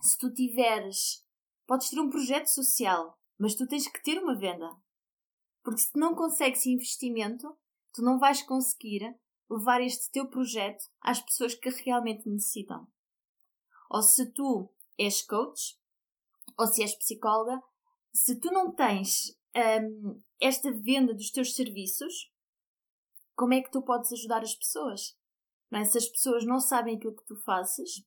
se 0.02 0.18
tu 0.18 0.32
tiveres. 0.32 1.24
Podes 1.70 1.88
ter 1.88 2.00
um 2.00 2.10
projeto 2.10 2.48
social, 2.48 3.16
mas 3.38 3.54
tu 3.54 3.64
tens 3.64 3.86
que 3.86 4.02
ter 4.02 4.20
uma 4.20 4.36
venda. 4.36 4.76
Porque 5.62 5.78
se 5.78 5.96
não 5.96 6.16
consegues 6.16 6.66
investimento, 6.66 7.56
tu 7.92 8.02
não 8.02 8.18
vais 8.18 8.42
conseguir 8.42 9.16
levar 9.48 9.80
este 9.80 10.10
teu 10.10 10.26
projeto 10.26 10.82
às 11.00 11.20
pessoas 11.20 11.54
que 11.54 11.70
realmente 11.70 12.28
necessitam. 12.28 12.88
Ou 13.88 14.02
se 14.02 14.32
tu 14.32 14.68
és 14.98 15.22
coach, 15.22 15.78
ou 16.58 16.66
se 16.66 16.82
és 16.82 16.92
psicóloga, 16.92 17.62
se 18.12 18.40
tu 18.40 18.50
não 18.50 18.74
tens 18.74 19.38
hum, 19.54 20.20
esta 20.40 20.72
venda 20.72 21.14
dos 21.14 21.30
teus 21.30 21.54
serviços, 21.54 22.32
como 23.36 23.54
é 23.54 23.62
que 23.62 23.70
tu 23.70 23.80
podes 23.80 24.12
ajudar 24.12 24.42
as 24.42 24.56
pessoas? 24.56 25.16
Não 25.70 25.78
é? 25.78 25.84
Se 25.84 25.98
as 25.98 26.08
pessoas 26.08 26.44
não 26.44 26.58
sabem 26.58 26.96
aquilo 26.96 27.14
que 27.14 27.26
tu 27.26 27.36
fazes, 27.36 28.04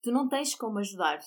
tu 0.00 0.10
não 0.10 0.26
tens 0.26 0.54
como 0.54 0.78
ajudar. 0.78 1.20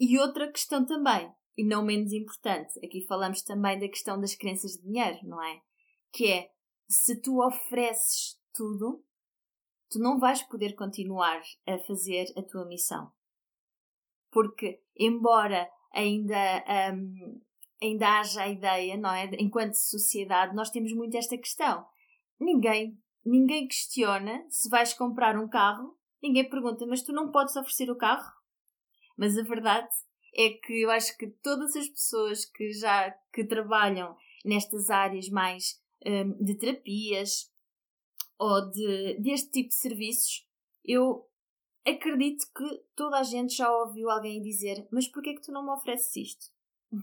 E 0.00 0.18
outra 0.18 0.50
questão 0.50 0.86
também, 0.86 1.32
e 1.56 1.64
não 1.64 1.84
menos 1.84 2.12
importante, 2.12 2.78
aqui 2.84 3.04
falamos 3.06 3.42
também 3.42 3.78
da 3.78 3.88
questão 3.88 4.20
das 4.20 4.34
crenças 4.34 4.72
de 4.72 4.82
dinheiro, 4.82 5.18
não 5.24 5.42
é? 5.42 5.60
Que 6.12 6.32
é, 6.32 6.50
se 6.88 7.20
tu 7.20 7.44
ofereces 7.44 8.38
tudo, 8.54 9.04
tu 9.90 9.98
não 9.98 10.18
vais 10.18 10.42
poder 10.42 10.74
continuar 10.74 11.42
a 11.66 11.78
fazer 11.78 12.26
a 12.36 12.42
tua 12.42 12.64
missão. 12.64 13.10
Porque, 14.30 14.80
embora 14.96 15.68
ainda, 15.92 16.64
um, 16.92 17.40
ainda 17.82 18.20
haja 18.20 18.42
a 18.42 18.48
ideia, 18.48 18.96
não 18.96 19.12
é? 19.12 19.28
Enquanto 19.40 19.74
sociedade, 19.74 20.54
nós 20.54 20.70
temos 20.70 20.92
muito 20.92 21.16
esta 21.16 21.36
questão. 21.36 21.84
Ninguém, 22.38 22.96
ninguém 23.24 23.66
questiona 23.66 24.46
se 24.48 24.68
vais 24.68 24.94
comprar 24.94 25.36
um 25.36 25.48
carro, 25.48 25.98
ninguém 26.22 26.48
pergunta, 26.48 26.86
mas 26.86 27.02
tu 27.02 27.12
não 27.12 27.32
podes 27.32 27.56
oferecer 27.56 27.90
o 27.90 27.96
carro? 27.96 28.37
Mas 29.18 29.36
a 29.36 29.42
verdade 29.42 29.88
é 30.32 30.50
que 30.50 30.82
eu 30.82 30.90
acho 30.90 31.18
que 31.18 31.26
todas 31.26 31.74
as 31.74 31.88
pessoas 31.88 32.44
que 32.44 32.72
já 32.72 33.10
que 33.32 33.44
trabalham 33.44 34.16
nestas 34.44 34.88
áreas 34.88 35.28
mais 35.28 35.82
um, 36.06 36.44
de 36.44 36.54
terapias 36.54 37.52
ou 38.38 38.70
de, 38.70 39.18
deste 39.18 39.50
tipo 39.50 39.70
de 39.70 39.74
serviços, 39.74 40.46
eu 40.84 41.28
acredito 41.84 42.46
que 42.56 42.82
toda 42.94 43.18
a 43.18 43.24
gente 43.24 43.56
já 43.56 43.68
ouviu 43.70 44.08
alguém 44.08 44.40
dizer 44.40 44.86
mas 44.92 45.08
porquê 45.08 45.30
é 45.30 45.34
que 45.34 45.42
tu 45.42 45.50
não 45.50 45.64
me 45.64 45.72
ofereces 45.72 46.14
isto? 46.14 46.46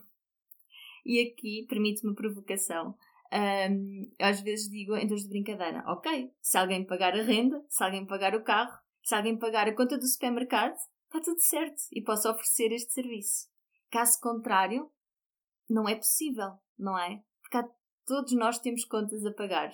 e 1.05 1.19
aqui 1.19 1.65
permite-me 1.67 2.15
provocação. 2.15 2.95
Um, 3.33 4.09
às 4.17 4.39
vezes 4.39 4.69
digo 4.69 4.95
em 4.95 5.01
termos 5.01 5.23
de 5.23 5.29
brincadeira, 5.29 5.83
ok, 5.87 6.31
se 6.41 6.57
alguém 6.57 6.85
pagar 6.85 7.13
a 7.13 7.23
renda, 7.23 7.61
se 7.67 7.83
alguém 7.83 8.05
pagar 8.05 8.33
o 8.33 8.43
carro, 8.43 8.79
se 9.03 9.13
alguém 9.13 9.37
pagar 9.37 9.67
a 9.67 9.75
conta 9.75 9.97
do 9.97 10.07
supermercado, 10.07 10.77
está 11.15 11.31
tudo 11.31 11.39
certo 11.39 11.81
e 11.91 12.01
posso 12.01 12.29
oferecer 12.29 12.71
este 12.71 12.93
serviço. 12.93 13.47
Caso 13.89 14.19
contrário, 14.19 14.91
não 15.69 15.87
é 15.87 15.95
possível, 15.95 16.53
não 16.77 16.97
é? 16.97 17.23
Porque 17.41 17.69
todos 18.05 18.33
nós 18.33 18.59
temos 18.59 18.83
contas 18.85 19.25
a 19.25 19.33
pagar. 19.33 19.71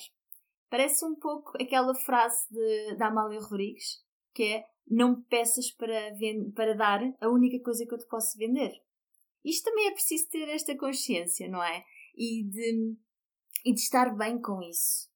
Parece 0.69 1.05
um 1.05 1.15
pouco 1.15 1.51
aquela 1.61 1.93
frase 1.93 2.47
de, 2.49 2.95
da 2.95 3.07
Amália 3.07 3.41
Rodrigues, 3.41 4.03
que 4.33 4.43
é 4.43 4.65
não 4.87 5.17
me 5.17 5.23
peças 5.23 5.71
para, 5.71 6.13
para 6.55 6.75
dar 6.75 7.01
a 7.19 7.29
única 7.29 7.61
coisa 7.63 7.85
que 7.85 7.93
eu 7.93 7.97
te 7.97 8.07
posso 8.07 8.37
vender. 8.37 8.71
Isto 9.43 9.65
também 9.65 9.87
é 9.87 9.91
preciso 9.91 10.29
ter 10.29 10.47
esta 10.49 10.77
consciência, 10.77 11.49
não 11.49 11.63
é? 11.63 11.83
E 12.15 12.43
de, 12.43 12.95
e 13.65 13.73
de 13.73 13.79
estar 13.79 14.15
bem 14.15 14.39
com 14.39 14.61
isso. 14.61 15.09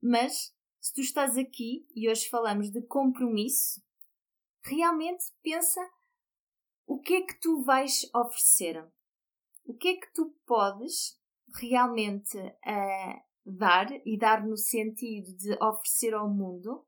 Mas, 0.00 0.54
se 0.80 0.94
tu 0.94 1.00
estás 1.00 1.36
aqui 1.36 1.86
e 1.94 2.08
hoje 2.08 2.28
falamos 2.28 2.70
de 2.70 2.80
compromisso, 2.82 3.82
realmente 4.62 5.24
pensa 5.42 5.80
o 6.86 6.98
que 7.00 7.14
é 7.14 7.22
que 7.22 7.38
tu 7.40 7.62
vais 7.62 8.08
oferecer. 8.14 8.90
O 9.64 9.74
que 9.74 9.88
é 9.88 9.96
que 9.96 10.12
tu 10.12 10.34
podes 10.46 11.20
realmente 11.54 12.38
uh, 12.38 13.22
dar 13.44 13.90
e 14.06 14.18
dar 14.18 14.46
no 14.46 14.56
sentido 14.56 15.36
de 15.36 15.52
oferecer 15.62 16.14
ao 16.14 16.28
mundo 16.28 16.86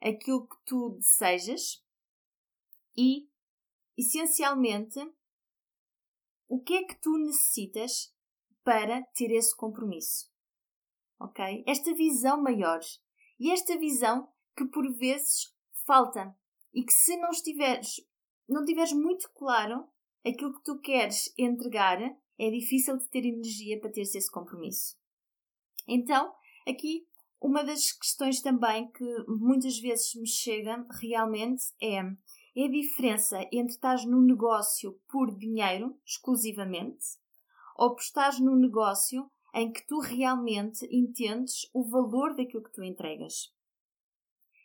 aquilo 0.00 0.46
que 0.46 0.56
tu 0.64 0.90
desejas 0.90 1.82
e, 2.96 3.28
essencialmente, 3.96 4.98
o 6.48 6.60
que 6.60 6.74
é 6.74 6.84
que 6.84 7.00
tu 7.00 7.16
necessitas 7.18 8.14
para 8.64 9.02
ter 9.14 9.30
esse 9.30 9.56
compromisso. 9.56 10.30
Ok? 11.20 11.64
Esta 11.66 11.94
visão 11.94 12.42
maior. 12.42 12.80
E 13.38 13.50
esta 13.50 13.78
visão 13.78 14.32
que 14.56 14.64
por 14.66 14.92
vezes 14.96 15.54
falta 15.86 16.36
e 16.72 16.82
que 16.82 16.92
se 16.92 17.16
não 17.16 17.30
estiveres, 17.30 18.00
não 18.48 18.64
tiveres 18.64 18.92
muito 18.92 19.30
claro 19.30 19.86
aquilo 20.24 20.54
que 20.54 20.64
tu 20.64 20.78
queres 20.78 21.32
entregar, 21.38 21.98
é 22.38 22.50
difícil 22.50 22.96
de 22.96 23.08
ter 23.08 23.24
energia 23.24 23.80
para 23.80 23.90
ter 23.90 24.02
esse 24.02 24.30
compromisso. 24.30 24.96
Então, 25.86 26.32
aqui 26.66 27.06
uma 27.40 27.62
das 27.62 27.92
questões 27.92 28.40
também 28.40 28.90
que 28.90 29.24
muitas 29.28 29.78
vezes 29.78 30.14
me 30.16 30.26
chega 30.26 30.84
realmente 31.00 31.64
é, 31.80 31.98
é 31.98 32.64
a 32.64 32.70
diferença 32.70 33.38
entre 33.52 33.74
estás 33.74 34.04
num 34.04 34.20
negócio 34.20 35.00
por 35.08 35.36
dinheiro, 35.36 35.96
exclusivamente, 36.04 37.04
ou 37.76 37.94
por 37.94 38.02
estás 38.02 38.40
num 38.40 38.56
negócio 38.56 39.30
em 39.54 39.72
que 39.72 39.86
tu 39.86 40.00
realmente 40.00 40.84
entendes 40.90 41.70
o 41.72 41.84
valor 41.84 42.34
daquilo 42.34 42.64
que 42.64 42.72
tu 42.72 42.82
entregas. 42.82 43.54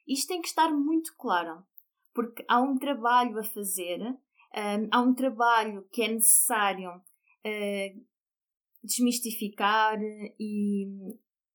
Isto 0.08 0.28
tem 0.30 0.42
que 0.42 0.48
estar 0.48 0.70
muito 0.74 1.16
claro 1.16 1.64
porque 2.14 2.46
há 2.48 2.62
um 2.62 2.78
trabalho 2.78 3.40
a 3.40 3.44
fazer, 3.44 4.02
um, 4.02 4.88
há 4.92 5.02
um 5.02 5.14
trabalho 5.14 5.88
que 5.92 6.04
é 6.04 6.08
necessário 6.08 6.92
uh, 6.92 8.06
desmistificar 8.84 10.00
e, 10.40 10.86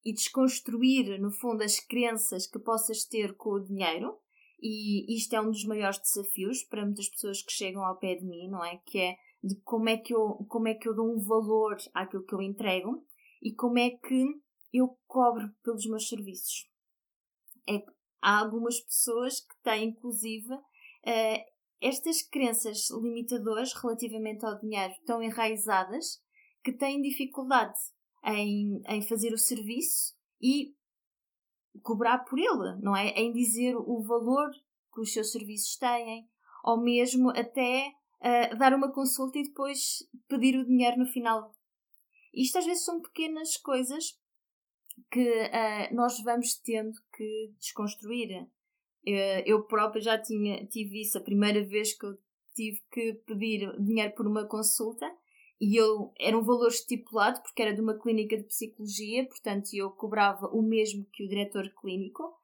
e 0.04 0.12
desconstruir, 0.12 1.20
no 1.20 1.30
fundo, 1.30 1.62
as 1.62 1.78
crenças 1.78 2.46
que 2.46 2.58
possas 2.58 3.04
ter 3.04 3.36
com 3.36 3.50
o 3.50 3.64
dinheiro. 3.64 4.18
E 4.60 5.14
isto 5.16 5.34
é 5.34 5.40
um 5.40 5.50
dos 5.50 5.64
maiores 5.64 6.00
desafios 6.00 6.64
para 6.64 6.84
muitas 6.84 7.08
pessoas 7.08 7.42
que 7.42 7.52
chegam 7.52 7.84
ao 7.84 7.96
pé 7.96 8.16
de 8.16 8.24
mim, 8.24 8.48
não 8.48 8.64
é? 8.64 8.80
Que 8.84 8.98
é 8.98 9.16
de 9.42 9.54
como 9.62 9.88
é 9.88 9.96
que 9.96 10.12
eu, 10.12 10.44
como 10.48 10.66
é 10.66 10.74
que 10.74 10.88
eu 10.88 10.94
dou 10.94 11.14
um 11.14 11.20
valor 11.20 11.76
àquilo 11.94 12.24
que 12.24 12.34
eu 12.34 12.42
entrego 12.42 13.06
e 13.40 13.54
como 13.54 13.78
é 13.78 13.90
que 13.90 14.24
eu 14.72 14.98
cobro 15.06 15.48
pelos 15.62 15.86
meus 15.86 16.08
serviços. 16.08 16.68
é 17.68 17.84
há 18.20 18.38
algumas 18.38 18.80
pessoas 18.80 19.40
que 19.40 19.62
têm, 19.62 19.90
inclusive, 19.90 20.52
uh, 20.52 21.44
estas 21.80 22.22
crenças 22.22 22.90
limitadoras 22.90 23.72
relativamente 23.72 24.44
ao 24.44 24.58
dinheiro 24.58 24.94
tão 25.06 25.22
enraizadas 25.22 26.20
que 26.62 26.72
têm 26.72 27.00
dificuldade 27.00 27.78
em, 28.24 28.82
em 28.88 29.02
fazer 29.02 29.32
o 29.32 29.38
serviço 29.38 30.14
e 30.40 30.74
cobrar 31.82 32.18
por 32.24 32.38
ele, 32.38 32.76
não 32.82 32.96
é? 32.96 33.08
Em 33.10 33.32
dizer 33.32 33.76
o 33.76 34.02
valor 34.02 34.50
que 34.92 35.00
os 35.00 35.12
seus 35.12 35.30
serviços 35.30 35.76
têm, 35.76 36.28
ou 36.64 36.80
mesmo 36.82 37.30
até 37.30 37.92
uh, 38.20 38.58
dar 38.58 38.74
uma 38.74 38.92
consulta 38.92 39.38
e 39.38 39.44
depois 39.44 39.98
pedir 40.28 40.58
o 40.58 40.66
dinheiro 40.66 40.98
no 40.98 41.06
final. 41.06 41.54
Isto 42.34 42.58
às 42.58 42.66
vezes 42.66 42.84
são 42.84 43.00
pequenas 43.00 43.56
coisas 43.56 44.18
que 45.10 45.20
uh, 45.20 45.94
nós 45.94 46.22
vamos 46.22 46.54
tendo 46.54 46.92
que 47.16 47.52
desconstruir. 47.58 48.42
Uh, 48.42 49.42
eu 49.46 49.62
própria 49.64 50.02
já 50.02 50.18
tinha, 50.18 50.66
tive 50.66 51.02
isso 51.02 51.18
a 51.18 51.22
primeira 51.22 51.64
vez 51.64 51.96
que 51.96 52.06
eu 52.06 52.18
tive 52.54 52.80
que 52.90 53.14
pedir 53.26 53.72
dinheiro 53.80 54.12
por 54.14 54.26
uma 54.26 54.46
consulta 54.46 55.06
e 55.60 55.76
eu 55.76 56.12
era 56.18 56.38
um 56.38 56.42
valor 56.42 56.68
estipulado 56.68 57.40
porque 57.42 57.62
era 57.62 57.74
de 57.74 57.80
uma 57.80 57.98
clínica 57.98 58.36
de 58.36 58.44
psicologia, 58.44 59.26
portanto 59.26 59.70
eu 59.72 59.90
cobrava 59.90 60.46
o 60.48 60.62
mesmo 60.62 61.04
que 61.12 61.24
o 61.24 61.28
diretor 61.28 61.68
clínico. 61.80 62.36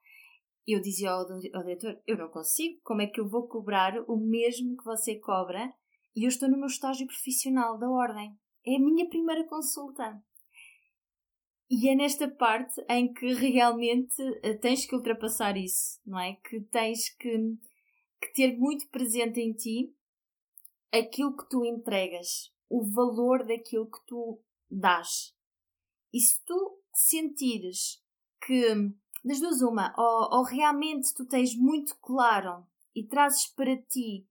Eu 0.67 0.81
dizia 0.81 1.11
ao, 1.11 1.21
ao 1.21 1.63
diretor: 1.63 2.01
Eu 2.05 2.17
não 2.17 2.27
consigo, 2.29 2.79
como 2.83 3.01
é 3.01 3.07
que 3.07 3.19
eu 3.19 3.27
vou 3.27 3.47
cobrar 3.47 4.03
o 4.09 4.17
mesmo 4.17 4.75
que 4.75 4.83
você 4.83 5.15
cobra? 5.15 5.71
E 6.15 6.23
eu 6.23 6.29
estou 6.29 6.49
no 6.49 6.57
meu 6.57 6.67
estágio 6.67 7.05
profissional 7.05 7.77
da 7.77 7.89
ordem. 7.89 8.35
É 8.65 8.75
a 8.75 8.79
minha 8.79 9.07
primeira 9.07 9.45
consulta. 9.45 10.21
E 11.69 11.89
é 11.89 11.95
nesta 11.95 12.27
parte 12.27 12.83
em 12.87 13.11
que 13.11 13.33
realmente 13.33 14.21
eh, 14.43 14.53
tens 14.53 14.85
que 14.85 14.95
ultrapassar 14.95 15.57
isso, 15.57 15.99
não 16.05 16.19
é? 16.19 16.35
Que 16.35 16.61
tens 16.61 17.09
que, 17.09 17.57
que 18.21 18.33
ter 18.33 18.57
muito 18.57 18.87
presente 18.89 19.39
em 19.39 19.51
ti 19.51 19.95
aquilo 20.91 21.35
que 21.35 21.49
tu 21.49 21.65
entregas, 21.65 22.53
o 22.69 22.83
valor 22.83 23.45
daquilo 23.45 23.89
que 23.89 23.99
tu 24.05 24.39
dás. 24.69 25.35
E 26.13 26.19
se 26.19 26.43
tu 26.45 26.79
sentires 26.93 28.01
que, 28.45 28.91
das 29.23 29.39
duas, 29.39 29.61
uma, 29.61 29.93
ou, 29.97 30.37
ou 30.39 30.43
realmente 30.43 31.13
tu 31.13 31.25
tens 31.25 31.55
muito 31.55 31.95
claro 31.97 32.65
e 32.95 33.03
trazes 33.03 33.47
para 33.47 33.75
ti 33.75 34.25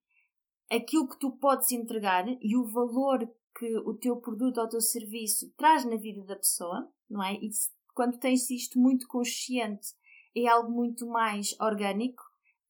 aquilo 0.71 1.09
que 1.09 1.19
tu 1.19 1.33
podes 1.33 1.73
entregar 1.73 2.27
e 2.41 2.57
o 2.57 2.65
valor 2.65 3.29
que 3.59 3.77
o 3.79 3.95
teu 3.95 4.17
produto 4.17 4.59
ou 4.59 4.65
o 4.65 4.69
teu 4.69 4.81
serviço 4.81 5.53
traz 5.57 5.85
na 5.85 5.97
vida 5.97 6.23
da 6.25 6.37
pessoa, 6.37 6.91
não 7.09 7.23
é? 7.23 7.35
E 7.35 7.51
quando 7.95 8.19
tens 8.19 8.51
isto 8.51 8.79
muito 8.79 9.07
consciente, 9.07 9.89
é 10.37 10.47
algo 10.47 10.71
muito 10.71 11.07
mais 11.07 11.55
orgânico, 11.61 12.23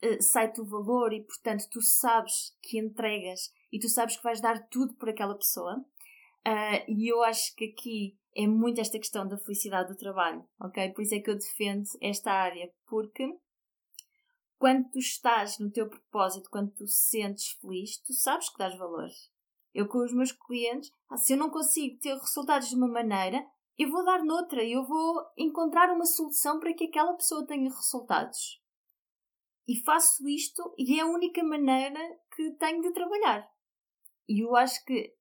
uh, 0.04 0.22
sai-te 0.22 0.60
o 0.60 0.64
valor 0.64 1.12
e, 1.12 1.22
portanto, 1.22 1.66
tu 1.70 1.80
sabes 1.80 2.56
que 2.62 2.78
entregas 2.78 3.50
e 3.72 3.78
tu 3.78 3.88
sabes 3.88 4.16
que 4.16 4.22
vais 4.22 4.40
dar 4.40 4.68
tudo 4.68 4.94
por 4.94 5.08
aquela 5.08 5.36
pessoa. 5.36 5.76
Uh, 6.46 6.84
e 6.88 7.10
eu 7.10 7.22
acho 7.22 7.54
que 7.56 7.64
aqui 7.64 8.18
é 8.36 8.46
muito 8.46 8.80
esta 8.80 8.98
questão 8.98 9.26
da 9.26 9.38
felicidade 9.38 9.88
do 9.88 9.96
trabalho, 9.96 10.44
ok? 10.60 10.92
Por 10.92 11.02
isso 11.02 11.14
é 11.14 11.20
que 11.20 11.30
eu 11.30 11.38
defendo 11.38 11.84
esta 12.02 12.32
área, 12.32 12.70
porque 12.86 13.26
quando 14.58 14.88
tu 14.90 14.98
estás 14.98 15.58
no 15.58 15.70
teu 15.70 15.88
propósito, 15.88 16.50
quando 16.50 16.70
tu 16.72 16.86
sentes 16.86 17.52
feliz, 17.60 17.96
tu 17.98 18.12
sabes 18.12 18.48
que 18.50 18.58
dás 18.58 18.76
valor. 18.76 19.08
Eu 19.72 19.88
com 19.88 19.98
os 19.98 20.12
meus 20.12 20.32
clientes, 20.32 20.90
ah, 21.10 21.16
se 21.16 21.32
eu 21.32 21.36
não 21.36 21.50
consigo 21.50 21.98
ter 21.98 22.14
resultados 22.16 22.68
de 22.68 22.74
uma 22.74 22.88
maneira, 22.88 23.44
eu 23.78 23.90
vou 23.90 24.04
dar 24.04 24.22
noutra, 24.22 24.64
eu 24.64 24.84
vou 24.84 25.22
encontrar 25.36 25.92
uma 25.92 26.04
solução 26.04 26.60
para 26.60 26.72
que 26.74 26.84
aquela 26.84 27.14
pessoa 27.14 27.46
tenha 27.46 27.70
resultados. 27.70 28.62
E 29.66 29.82
faço 29.82 30.28
isto 30.28 30.74
e 30.78 30.98
é 30.98 31.02
a 31.02 31.06
única 31.06 31.42
maneira 31.42 32.00
que 32.34 32.50
tenho 32.52 32.82
de 32.82 32.92
trabalhar. 32.92 33.48
E 34.28 34.44
eu 34.44 34.54
acho 34.54 34.84
que, 34.84 35.14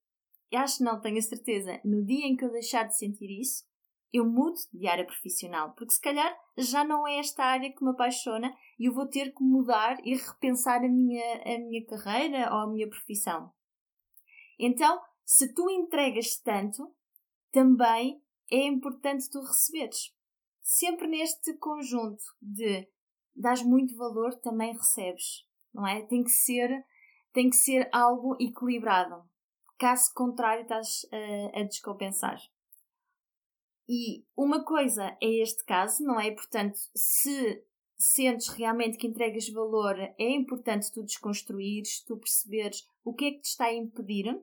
acho 0.52 0.84
não, 0.84 1.00
tenho 1.00 1.18
a 1.18 1.22
certeza, 1.22 1.80
no 1.84 2.04
dia 2.04 2.26
em 2.26 2.36
que 2.36 2.44
eu 2.44 2.50
deixar 2.50 2.84
de 2.84 2.96
sentir 2.96 3.40
isso, 3.40 3.64
eu 4.12 4.24
mudo 4.24 4.54
de 4.72 4.86
área 4.86 5.04
profissional, 5.04 5.74
porque 5.74 5.92
se 5.92 6.00
calhar 6.00 6.32
já 6.56 6.84
não 6.84 7.08
é 7.08 7.18
esta 7.18 7.42
área 7.42 7.72
que 7.72 7.82
me 7.82 7.90
apaixona 7.90 8.54
e 8.78 8.88
eu 8.88 8.94
vou 8.94 9.08
ter 9.08 9.34
que 9.34 9.42
mudar 9.42 9.96
e 10.04 10.14
repensar 10.14 10.84
a 10.84 10.88
minha, 10.88 11.42
a 11.42 11.58
minha 11.58 11.84
carreira 11.84 12.54
ou 12.54 12.60
a 12.60 12.66
minha 12.68 12.88
profissão. 12.88 13.52
Então, 14.56 15.00
se 15.24 15.52
tu 15.52 15.68
entregas 15.68 16.36
tanto, 16.36 16.94
também 17.50 18.22
é 18.50 18.66
importante 18.66 19.30
tu 19.30 19.40
receberes. 19.40 20.14
Sempre 20.60 21.06
neste 21.06 21.54
conjunto 21.54 22.22
de 22.40 22.88
dás 23.34 23.62
muito 23.62 23.96
valor, 23.96 24.34
também 24.36 24.72
recebes, 24.72 25.46
não 25.72 25.86
é? 25.86 26.02
Tem 26.06 26.22
que 26.22 26.30
ser 26.30 26.84
tem 27.32 27.50
que 27.50 27.56
ser 27.56 27.88
algo 27.92 28.36
equilibrado. 28.40 29.28
Caso 29.76 30.12
contrário, 30.14 30.62
estás 30.62 31.04
a, 31.12 31.60
a 31.60 31.62
descompensar. 31.64 32.38
E 33.88 34.24
uma 34.36 34.64
coisa 34.64 35.16
é 35.20 35.42
este 35.42 35.64
caso, 35.64 36.02
não 36.04 36.18
é? 36.18 36.30
Portanto, 36.30 36.78
se 36.94 37.62
sentes 37.98 38.48
realmente 38.48 38.96
que 38.96 39.06
entregas 39.06 39.48
valor, 39.48 39.98
é 39.98 40.30
importante 40.30 40.92
tu 40.92 41.02
desconstruires, 41.02 42.02
tu 42.04 42.16
perceberes 42.16 42.86
o 43.04 43.12
que 43.12 43.26
é 43.26 43.30
que 43.32 43.40
te 43.40 43.48
está 43.48 43.66
a 43.66 43.74
impedir 43.74 44.40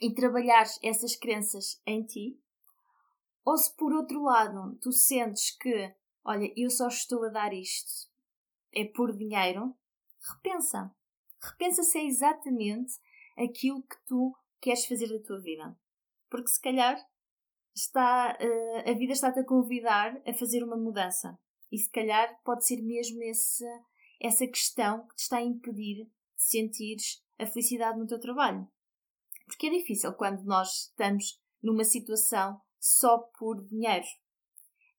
e 0.00 0.14
trabalhares 0.14 0.78
essas 0.82 1.16
crenças 1.16 1.80
em 1.86 2.02
ti. 2.04 2.38
Ou 3.44 3.56
se 3.56 3.74
por 3.76 3.92
outro 3.92 4.22
lado 4.22 4.78
tu 4.80 4.92
sentes 4.92 5.56
que, 5.56 5.94
olha, 6.24 6.52
eu 6.56 6.70
só 6.70 6.88
estou 6.88 7.24
a 7.24 7.28
dar 7.28 7.52
isto, 7.52 8.10
é 8.72 8.84
por 8.84 9.16
dinheiro, 9.16 9.76
repensa 10.34 10.94
repensa 11.42 11.82
se 11.82 11.98
é 11.98 12.04
exatamente 12.04 12.94
aquilo 13.36 13.82
que 13.82 13.96
tu 14.06 14.34
queres 14.60 14.86
fazer 14.86 15.08
da 15.08 15.22
tua 15.22 15.40
vida. 15.40 15.76
Porque 16.30 16.48
se 16.48 16.60
calhar 16.60 16.96
está, 17.74 18.38
uh, 18.40 18.90
a 18.90 18.92
vida 18.94 19.12
está-te 19.12 19.40
a 19.40 19.44
convidar 19.44 20.16
a 20.26 20.32
fazer 20.34 20.62
uma 20.62 20.76
mudança. 20.76 21.38
E 21.70 21.78
se 21.78 21.90
calhar 21.90 22.40
pode 22.44 22.66
ser 22.66 22.80
mesmo 22.82 23.22
esse, 23.22 23.64
essa 24.20 24.46
questão 24.46 25.06
que 25.08 25.16
te 25.16 25.20
está 25.20 25.38
a 25.38 25.42
impedir 25.42 26.04
de 26.04 26.10
sentires 26.36 27.22
a 27.38 27.46
felicidade 27.46 27.98
no 27.98 28.06
teu 28.06 28.20
trabalho. 28.20 28.68
Porque 29.46 29.66
é 29.66 29.70
difícil 29.70 30.12
quando 30.12 30.44
nós 30.44 30.86
estamos 30.86 31.40
numa 31.62 31.84
situação 31.84 32.60
só 32.82 33.18
por 33.38 33.64
dinheiro. 33.64 34.04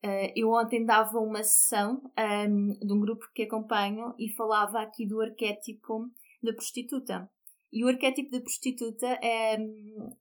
Uh, 0.06 0.32
eu 0.36 0.52
ontem 0.52 0.86
dava 0.86 1.20
uma 1.20 1.44
sessão 1.44 2.02
um, 2.18 2.22
ehm, 2.22 2.70
de 2.80 2.94
um 2.94 3.00
grupo 3.00 3.26
que 3.34 3.44
acompanho 3.44 4.14
e 4.18 4.30
falava 4.34 4.80
aqui 4.80 5.06
do 5.06 5.22
arquétipo 5.22 6.10
da 6.42 6.54
prostituta. 6.54 7.30
E 7.72 7.84
o 7.84 7.88
arquétipo 7.88 8.30
da 8.32 8.40
prostituta 8.40 9.08
é, 9.22 9.58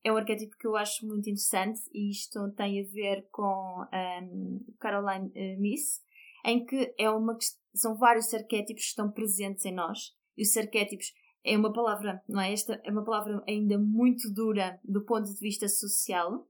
é 0.02 0.12
um 0.12 0.16
arquétipo 0.16 0.56
que 0.56 0.66
eu 0.66 0.76
acho 0.76 1.06
muito 1.06 1.28
interessante 1.28 1.80
e 1.92 2.10
isto 2.10 2.50
tem 2.52 2.80
a 2.80 2.84
ver 2.90 3.28
com 3.30 3.84
um, 4.22 4.64
Caroline 4.78 5.28
uh, 5.28 5.60
Miss, 5.60 6.00
em 6.44 6.64
que 6.64 6.94
é 6.98 7.10
uma, 7.10 7.36
são 7.74 7.96
vários 7.96 8.32
arquétipos 8.34 8.82
que 8.82 8.88
estão 8.88 9.10
presentes 9.10 9.64
em 9.64 9.74
nós. 9.74 10.14
E 10.36 10.42
os 10.42 10.56
arquétipos 10.56 11.12
é 11.44 11.56
uma 11.56 11.72
palavra, 11.72 12.22
não 12.28 12.40
é? 12.40 12.52
Esta 12.52 12.80
é 12.84 12.90
uma 12.90 13.04
palavra 13.04 13.42
ainda 13.48 13.78
muito 13.78 14.32
dura 14.32 14.80
do 14.82 15.04
ponto 15.04 15.28
de 15.32 15.40
vista 15.40 15.68
social, 15.68 16.48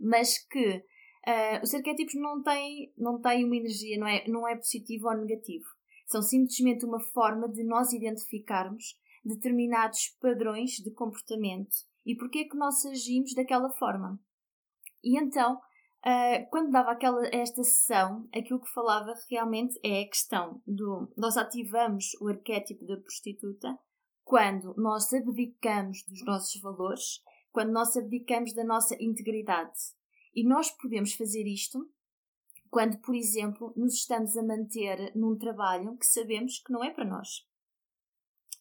mas 0.00 0.38
que 0.46 0.76
uh, 0.78 1.62
os 1.62 1.74
arquétipos 1.74 2.14
não 2.14 2.42
têm, 2.42 2.92
não 2.96 3.20
têm 3.20 3.44
uma 3.44 3.56
energia, 3.56 3.98
não 3.98 4.06
é, 4.06 4.26
não 4.26 4.48
é 4.48 4.56
positivo 4.56 5.08
ou 5.08 5.16
negativo. 5.16 5.66
São 6.06 6.22
simplesmente 6.22 6.84
uma 6.84 7.00
forma 7.00 7.48
de 7.48 7.62
nós 7.62 7.92
identificarmos 7.92 8.98
determinados 9.24 10.16
padrões 10.20 10.72
de 10.72 10.90
comportamento 10.92 11.74
e 12.04 12.16
porque 12.16 12.40
é 12.40 12.44
que 12.44 12.56
nós 12.56 12.84
agimos 12.86 13.34
daquela 13.34 13.70
forma. 13.70 14.18
E 15.04 15.18
então, 15.18 15.56
uh, 15.56 16.50
quando 16.50 16.70
dava 16.70 16.92
aquela, 16.92 17.26
esta 17.28 17.62
sessão, 17.62 18.28
aquilo 18.34 18.60
que 18.60 18.72
falava 18.72 19.12
realmente 19.30 19.78
é 19.84 20.02
a 20.02 20.08
questão 20.08 20.62
do 20.66 21.12
nós 21.16 21.36
ativamos 21.36 22.14
o 22.20 22.28
arquétipo 22.28 22.86
da 22.86 22.96
prostituta 22.96 23.78
quando 24.24 24.74
nós 24.76 25.12
abdicamos 25.12 26.04
dos 26.08 26.24
nossos 26.24 26.60
valores, 26.60 27.20
quando 27.52 27.72
nós 27.72 27.96
abdicamos 27.96 28.52
da 28.52 28.64
nossa 28.64 28.96
integridade. 29.02 29.78
E 30.34 30.44
nós 30.44 30.70
podemos 30.70 31.12
fazer 31.14 31.46
isto 31.46 31.90
quando, 32.70 32.98
por 33.00 33.14
exemplo, 33.14 33.72
nos 33.76 33.94
estamos 33.94 34.36
a 34.36 34.42
manter 34.42 35.14
num 35.16 35.36
trabalho 35.36 35.96
que 35.96 36.06
sabemos 36.06 36.60
que 36.60 36.72
não 36.72 36.84
é 36.84 36.90
para 36.90 37.04
nós. 37.04 37.46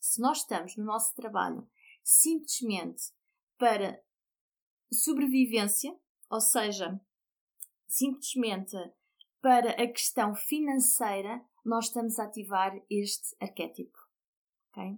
Se 0.02 0.19
nós 0.19 0.39
estamos 0.39 0.75
no 0.75 0.84
nosso 0.84 1.13
trabalho 1.15 1.69
simplesmente 2.04 3.04
para 3.58 4.02
sobrevivência, 4.91 5.95
ou 6.30 6.41
seja, 6.41 6.99
simplesmente 7.88 8.75
para 9.41 9.71
a 9.71 9.88
questão 9.88 10.34
financeira, 10.34 11.43
nós 11.63 11.86
estamos 11.86 12.17
a 12.17 12.23
ativar 12.23 12.75
este 12.89 13.36
arquétipo. 13.39 13.97
Okay? 14.71 14.97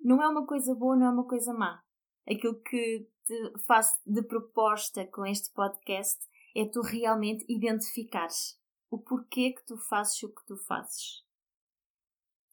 Não 0.00 0.22
é 0.22 0.28
uma 0.28 0.46
coisa 0.46 0.74
boa, 0.74 0.96
não 0.96 1.06
é 1.06 1.10
uma 1.10 1.26
coisa 1.26 1.54
má. 1.54 1.82
Aquilo 2.28 2.60
que 2.60 3.08
te 3.24 3.58
faço 3.66 4.00
de 4.04 4.22
proposta 4.22 5.06
com 5.06 5.24
este 5.24 5.50
podcast 5.52 6.20
é 6.54 6.66
tu 6.66 6.80
realmente 6.80 7.44
identificares 7.48 8.58
o 8.90 8.98
porquê 8.98 9.52
que 9.52 9.64
tu 9.64 9.76
fazes 9.76 10.22
o 10.22 10.28
que 10.28 10.44
tu 10.46 10.56
fazes. 10.56 11.24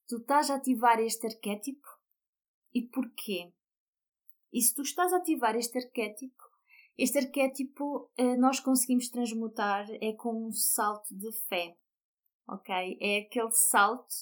Tu 0.08 0.18
estás 0.18 0.50
a 0.50 0.56
ativar 0.56 1.00
este 1.00 1.28
arquétipo 1.28 1.88
e 2.74 2.82
porquê? 2.88 3.54
E 4.52 4.62
se 4.62 4.74
tu 4.74 4.82
estás 4.82 5.14
a 5.14 5.18
ativar 5.18 5.56
este 5.56 5.78
arquétipo, 5.78 6.44
este 6.98 7.20
arquétipo 7.20 8.10
eh, 8.18 8.36
nós 8.38 8.60
conseguimos 8.60 9.10
transmutar 9.10 9.86
é 10.02 10.14
com 10.14 10.48
um 10.48 10.52
salto 10.52 11.16
de 11.16 11.32
fé, 11.48 11.78
ok? 12.48 12.98
É 13.00 13.20
aquele 13.20 13.52
salto 13.52 14.14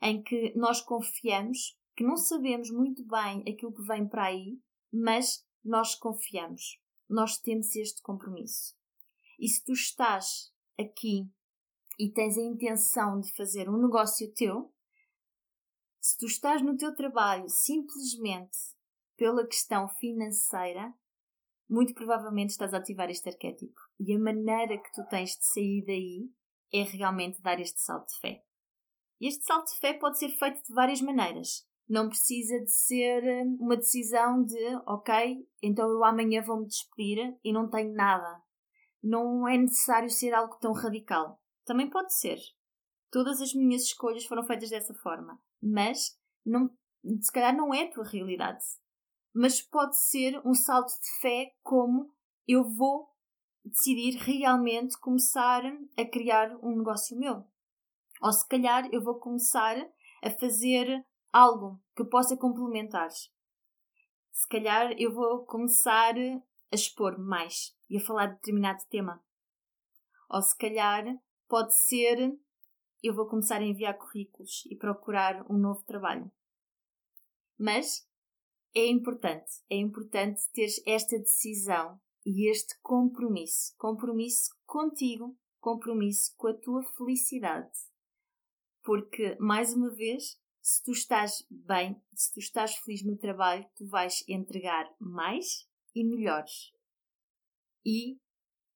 em 0.00 0.22
que 0.22 0.52
nós 0.56 0.80
confiamos, 0.80 1.78
que 1.96 2.04
não 2.04 2.16
sabemos 2.16 2.70
muito 2.70 3.04
bem 3.04 3.40
aquilo 3.42 3.72
que 3.72 3.82
vem 3.82 4.08
para 4.08 4.24
aí, 4.24 4.58
mas 4.92 5.44
nós 5.64 5.94
confiamos, 5.94 6.80
nós 7.08 7.38
temos 7.38 7.74
este 7.74 8.02
compromisso. 8.02 8.76
E 9.38 9.48
se 9.48 9.64
tu 9.64 9.72
estás 9.72 10.52
aqui 10.78 11.28
e 11.98 12.10
tens 12.12 12.36
a 12.36 12.42
intenção 12.42 13.20
de 13.20 13.32
fazer 13.34 13.68
um 13.68 13.80
negócio 13.80 14.32
teu, 14.34 14.72
se 16.00 16.18
tu 16.18 16.26
estás 16.26 16.60
no 16.62 16.76
teu 16.76 16.94
trabalho 16.94 17.48
simplesmente 17.48 18.58
pela 19.16 19.46
questão 19.46 19.88
financeira, 19.88 20.92
muito 21.68 21.94
provavelmente 21.94 22.50
estás 22.50 22.74
a 22.74 22.78
ativar 22.78 23.08
este 23.10 23.28
arquétipo. 23.28 23.80
E 23.98 24.14
a 24.14 24.18
maneira 24.18 24.76
que 24.78 24.92
tu 24.92 25.02
tens 25.08 25.30
de 25.30 25.46
sair 25.46 25.84
daí 25.86 26.30
é 26.72 26.82
realmente 26.82 27.40
dar 27.40 27.60
este 27.60 27.80
salto 27.80 28.08
de 28.08 28.20
fé. 28.20 28.44
Este 29.20 29.44
salto 29.44 29.72
de 29.72 29.78
fé 29.78 29.94
pode 29.94 30.18
ser 30.18 30.28
feito 30.30 30.62
de 30.62 30.74
várias 30.74 31.00
maneiras. 31.00 31.66
Não 31.88 32.08
precisa 32.08 32.58
de 32.60 32.72
ser 32.72 33.22
hum, 33.22 33.58
uma 33.60 33.76
decisão 33.76 34.42
de, 34.42 34.76
ok, 34.86 35.46
então 35.62 35.88
eu 35.88 36.04
amanhã 36.04 36.42
vou-me 36.42 36.66
despedir 36.66 37.36
e 37.44 37.52
não 37.52 37.68
tenho 37.68 37.92
nada. 37.94 38.42
Não 39.02 39.46
é 39.46 39.58
necessário 39.58 40.08
ser 40.08 40.32
algo 40.32 40.56
tão 40.60 40.72
radical. 40.72 41.40
Também 41.64 41.90
pode 41.90 42.14
ser. 42.14 42.38
Todas 43.10 43.40
as 43.40 43.52
minhas 43.54 43.82
escolhas 43.82 44.24
foram 44.24 44.44
feitas 44.44 44.70
dessa 44.70 44.94
forma 44.94 45.38
mas 45.64 46.18
não, 46.44 46.68
se 47.22 47.32
calhar 47.32 47.56
não 47.56 47.72
é 47.72 47.84
a 47.84 47.90
tua 47.90 48.04
realidade. 48.04 48.62
Mas 49.34 49.62
pode 49.62 49.98
ser 49.98 50.40
um 50.44 50.54
salto 50.54 50.90
de 50.90 51.20
fé 51.20 51.54
como 51.62 52.12
eu 52.46 52.62
vou 52.64 53.08
decidir 53.64 54.18
realmente 54.18 54.98
começar 55.00 55.62
a 55.96 56.04
criar 56.04 56.54
um 56.62 56.76
negócio 56.76 57.18
meu. 57.18 57.44
Ou 58.22 58.32
se 58.32 58.46
calhar 58.46 58.88
eu 58.92 59.02
vou 59.02 59.18
começar 59.18 59.76
a 60.22 60.30
fazer 60.30 61.04
algo 61.34 61.82
que 61.96 62.04
possa 62.04 62.36
complementar. 62.36 63.10
Se 63.10 64.48
calhar 64.48 64.92
eu 64.96 65.12
vou 65.12 65.44
começar 65.44 66.14
a 66.16 66.74
expor 66.74 67.18
mais 67.18 67.76
e 67.90 67.96
a 67.96 68.00
falar 68.00 68.26
de 68.26 68.34
determinado 68.36 68.84
tema. 68.88 69.20
Ou 70.30 70.40
se 70.40 70.56
calhar 70.56 71.04
pode 71.48 71.76
ser 71.76 72.38
eu 73.02 73.12
vou 73.12 73.26
começar 73.26 73.60
a 73.60 73.64
enviar 73.64 73.98
currículos 73.98 74.64
e 74.70 74.76
procurar 74.76 75.44
um 75.50 75.58
novo 75.58 75.82
trabalho. 75.82 76.30
Mas 77.58 78.08
é 78.72 78.86
importante, 78.86 79.60
é 79.68 79.76
importante 79.76 80.40
ter 80.52 80.68
esta 80.86 81.18
decisão 81.18 82.00
e 82.24 82.48
este 82.48 82.78
compromisso. 82.80 83.74
Compromisso 83.76 84.56
contigo, 84.64 85.36
compromisso 85.60 86.32
com 86.36 86.46
a 86.46 86.54
tua 86.54 86.82
felicidade. 86.96 87.72
Porque, 88.82 89.36
mais 89.38 89.74
uma 89.74 89.90
vez, 89.90 90.40
se 90.64 90.82
tu 90.82 90.92
estás 90.92 91.46
bem, 91.50 92.02
se 92.14 92.32
tu 92.32 92.40
estás 92.40 92.74
feliz 92.76 93.04
no 93.04 93.18
trabalho, 93.18 93.68
tu 93.76 93.86
vais 93.86 94.24
entregar 94.26 94.90
mais 94.98 95.68
e 95.94 96.02
melhores. 96.02 96.72
E, 97.84 98.18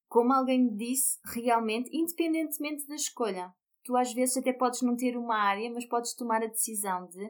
como 0.07 0.35
alguém 0.35 0.65
me 0.65 0.77
disse, 0.77 1.19
realmente, 1.25 1.89
independentemente 1.91 2.87
da 2.87 2.95
escolha, 2.95 3.55
tu 3.83 3.97
às 3.97 4.13
vezes 4.13 4.37
até 4.37 4.53
podes 4.53 4.83
não 4.83 4.97
ter 4.97 5.17
uma 5.17 5.39
área, 5.39 5.71
mas 5.71 5.87
podes 5.87 6.13
tomar 6.13 6.43
a 6.43 6.49
decisão 6.49 7.09
de 7.09 7.25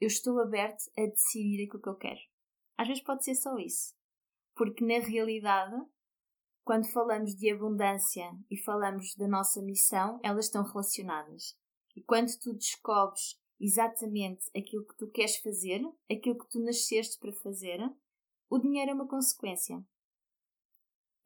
eu 0.00 0.06
estou 0.06 0.38
aberto 0.38 0.84
a 0.96 1.04
decidir 1.06 1.66
aquilo 1.66 1.82
que 1.82 1.88
eu 1.88 1.96
quero. 1.96 2.20
Às 2.78 2.86
vezes 2.86 3.02
pode 3.02 3.24
ser 3.24 3.34
só 3.34 3.58
isso. 3.58 3.92
Porque 4.54 4.84
na 4.84 5.04
realidade, 5.04 5.84
quando 6.64 6.86
falamos 6.92 7.34
de 7.34 7.50
abundância 7.50 8.30
e 8.48 8.56
falamos 8.56 9.16
da 9.16 9.26
nossa 9.26 9.60
missão, 9.60 10.20
elas 10.22 10.44
estão 10.44 10.62
relacionadas. 10.62 11.58
E 11.96 12.02
quando 12.04 12.30
tu 12.38 12.54
descobres 12.54 13.36
exatamente 13.60 14.46
aquilo 14.56 14.86
que 14.86 14.96
tu 14.96 15.10
queres 15.10 15.36
fazer, 15.38 15.80
aquilo 16.10 16.38
que 16.38 16.48
tu 16.48 16.60
nasceste 16.60 17.18
para 17.18 17.32
fazer, 17.32 17.80
o 18.50 18.58
dinheiro 18.58 18.90
é 18.90 18.94
uma 18.94 19.08
consequência. 19.08 19.82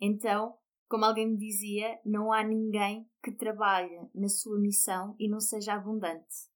Então, 0.00 0.56
como 0.88 1.04
alguém 1.04 1.28
me 1.28 1.36
dizia, 1.36 2.00
não 2.04 2.32
há 2.32 2.42
ninguém 2.42 3.08
que 3.22 3.30
trabalhe 3.30 4.08
na 4.14 4.28
sua 4.28 4.58
missão 4.58 5.14
e 5.18 5.28
não 5.28 5.40
seja 5.40 5.74
abundante. 5.74 6.48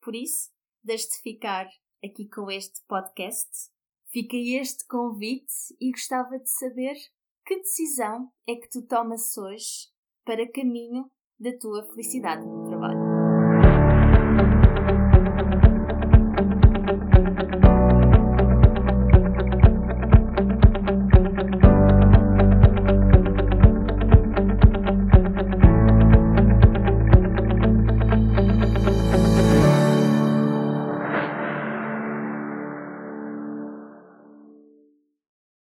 Por 0.00 0.14
isso, 0.14 0.50
deixe-te 0.82 1.20
ficar 1.20 1.68
aqui 2.02 2.28
com 2.28 2.50
este 2.50 2.80
podcast. 2.86 3.70
Fica 4.08 4.36
este 4.36 4.86
convite 4.86 5.52
e 5.80 5.90
gostava 5.90 6.38
de 6.38 6.50
saber 6.50 6.94
que 7.44 7.56
decisão 7.56 8.32
é 8.48 8.56
que 8.56 8.68
tu 8.68 8.82
tomas 8.86 9.36
hoje 9.36 9.88
para 10.24 10.50
caminho 10.50 11.10
da 11.38 11.56
tua 11.58 11.84
felicidade 11.84 12.46
no 12.46 12.64
trabalho. 12.68 13.01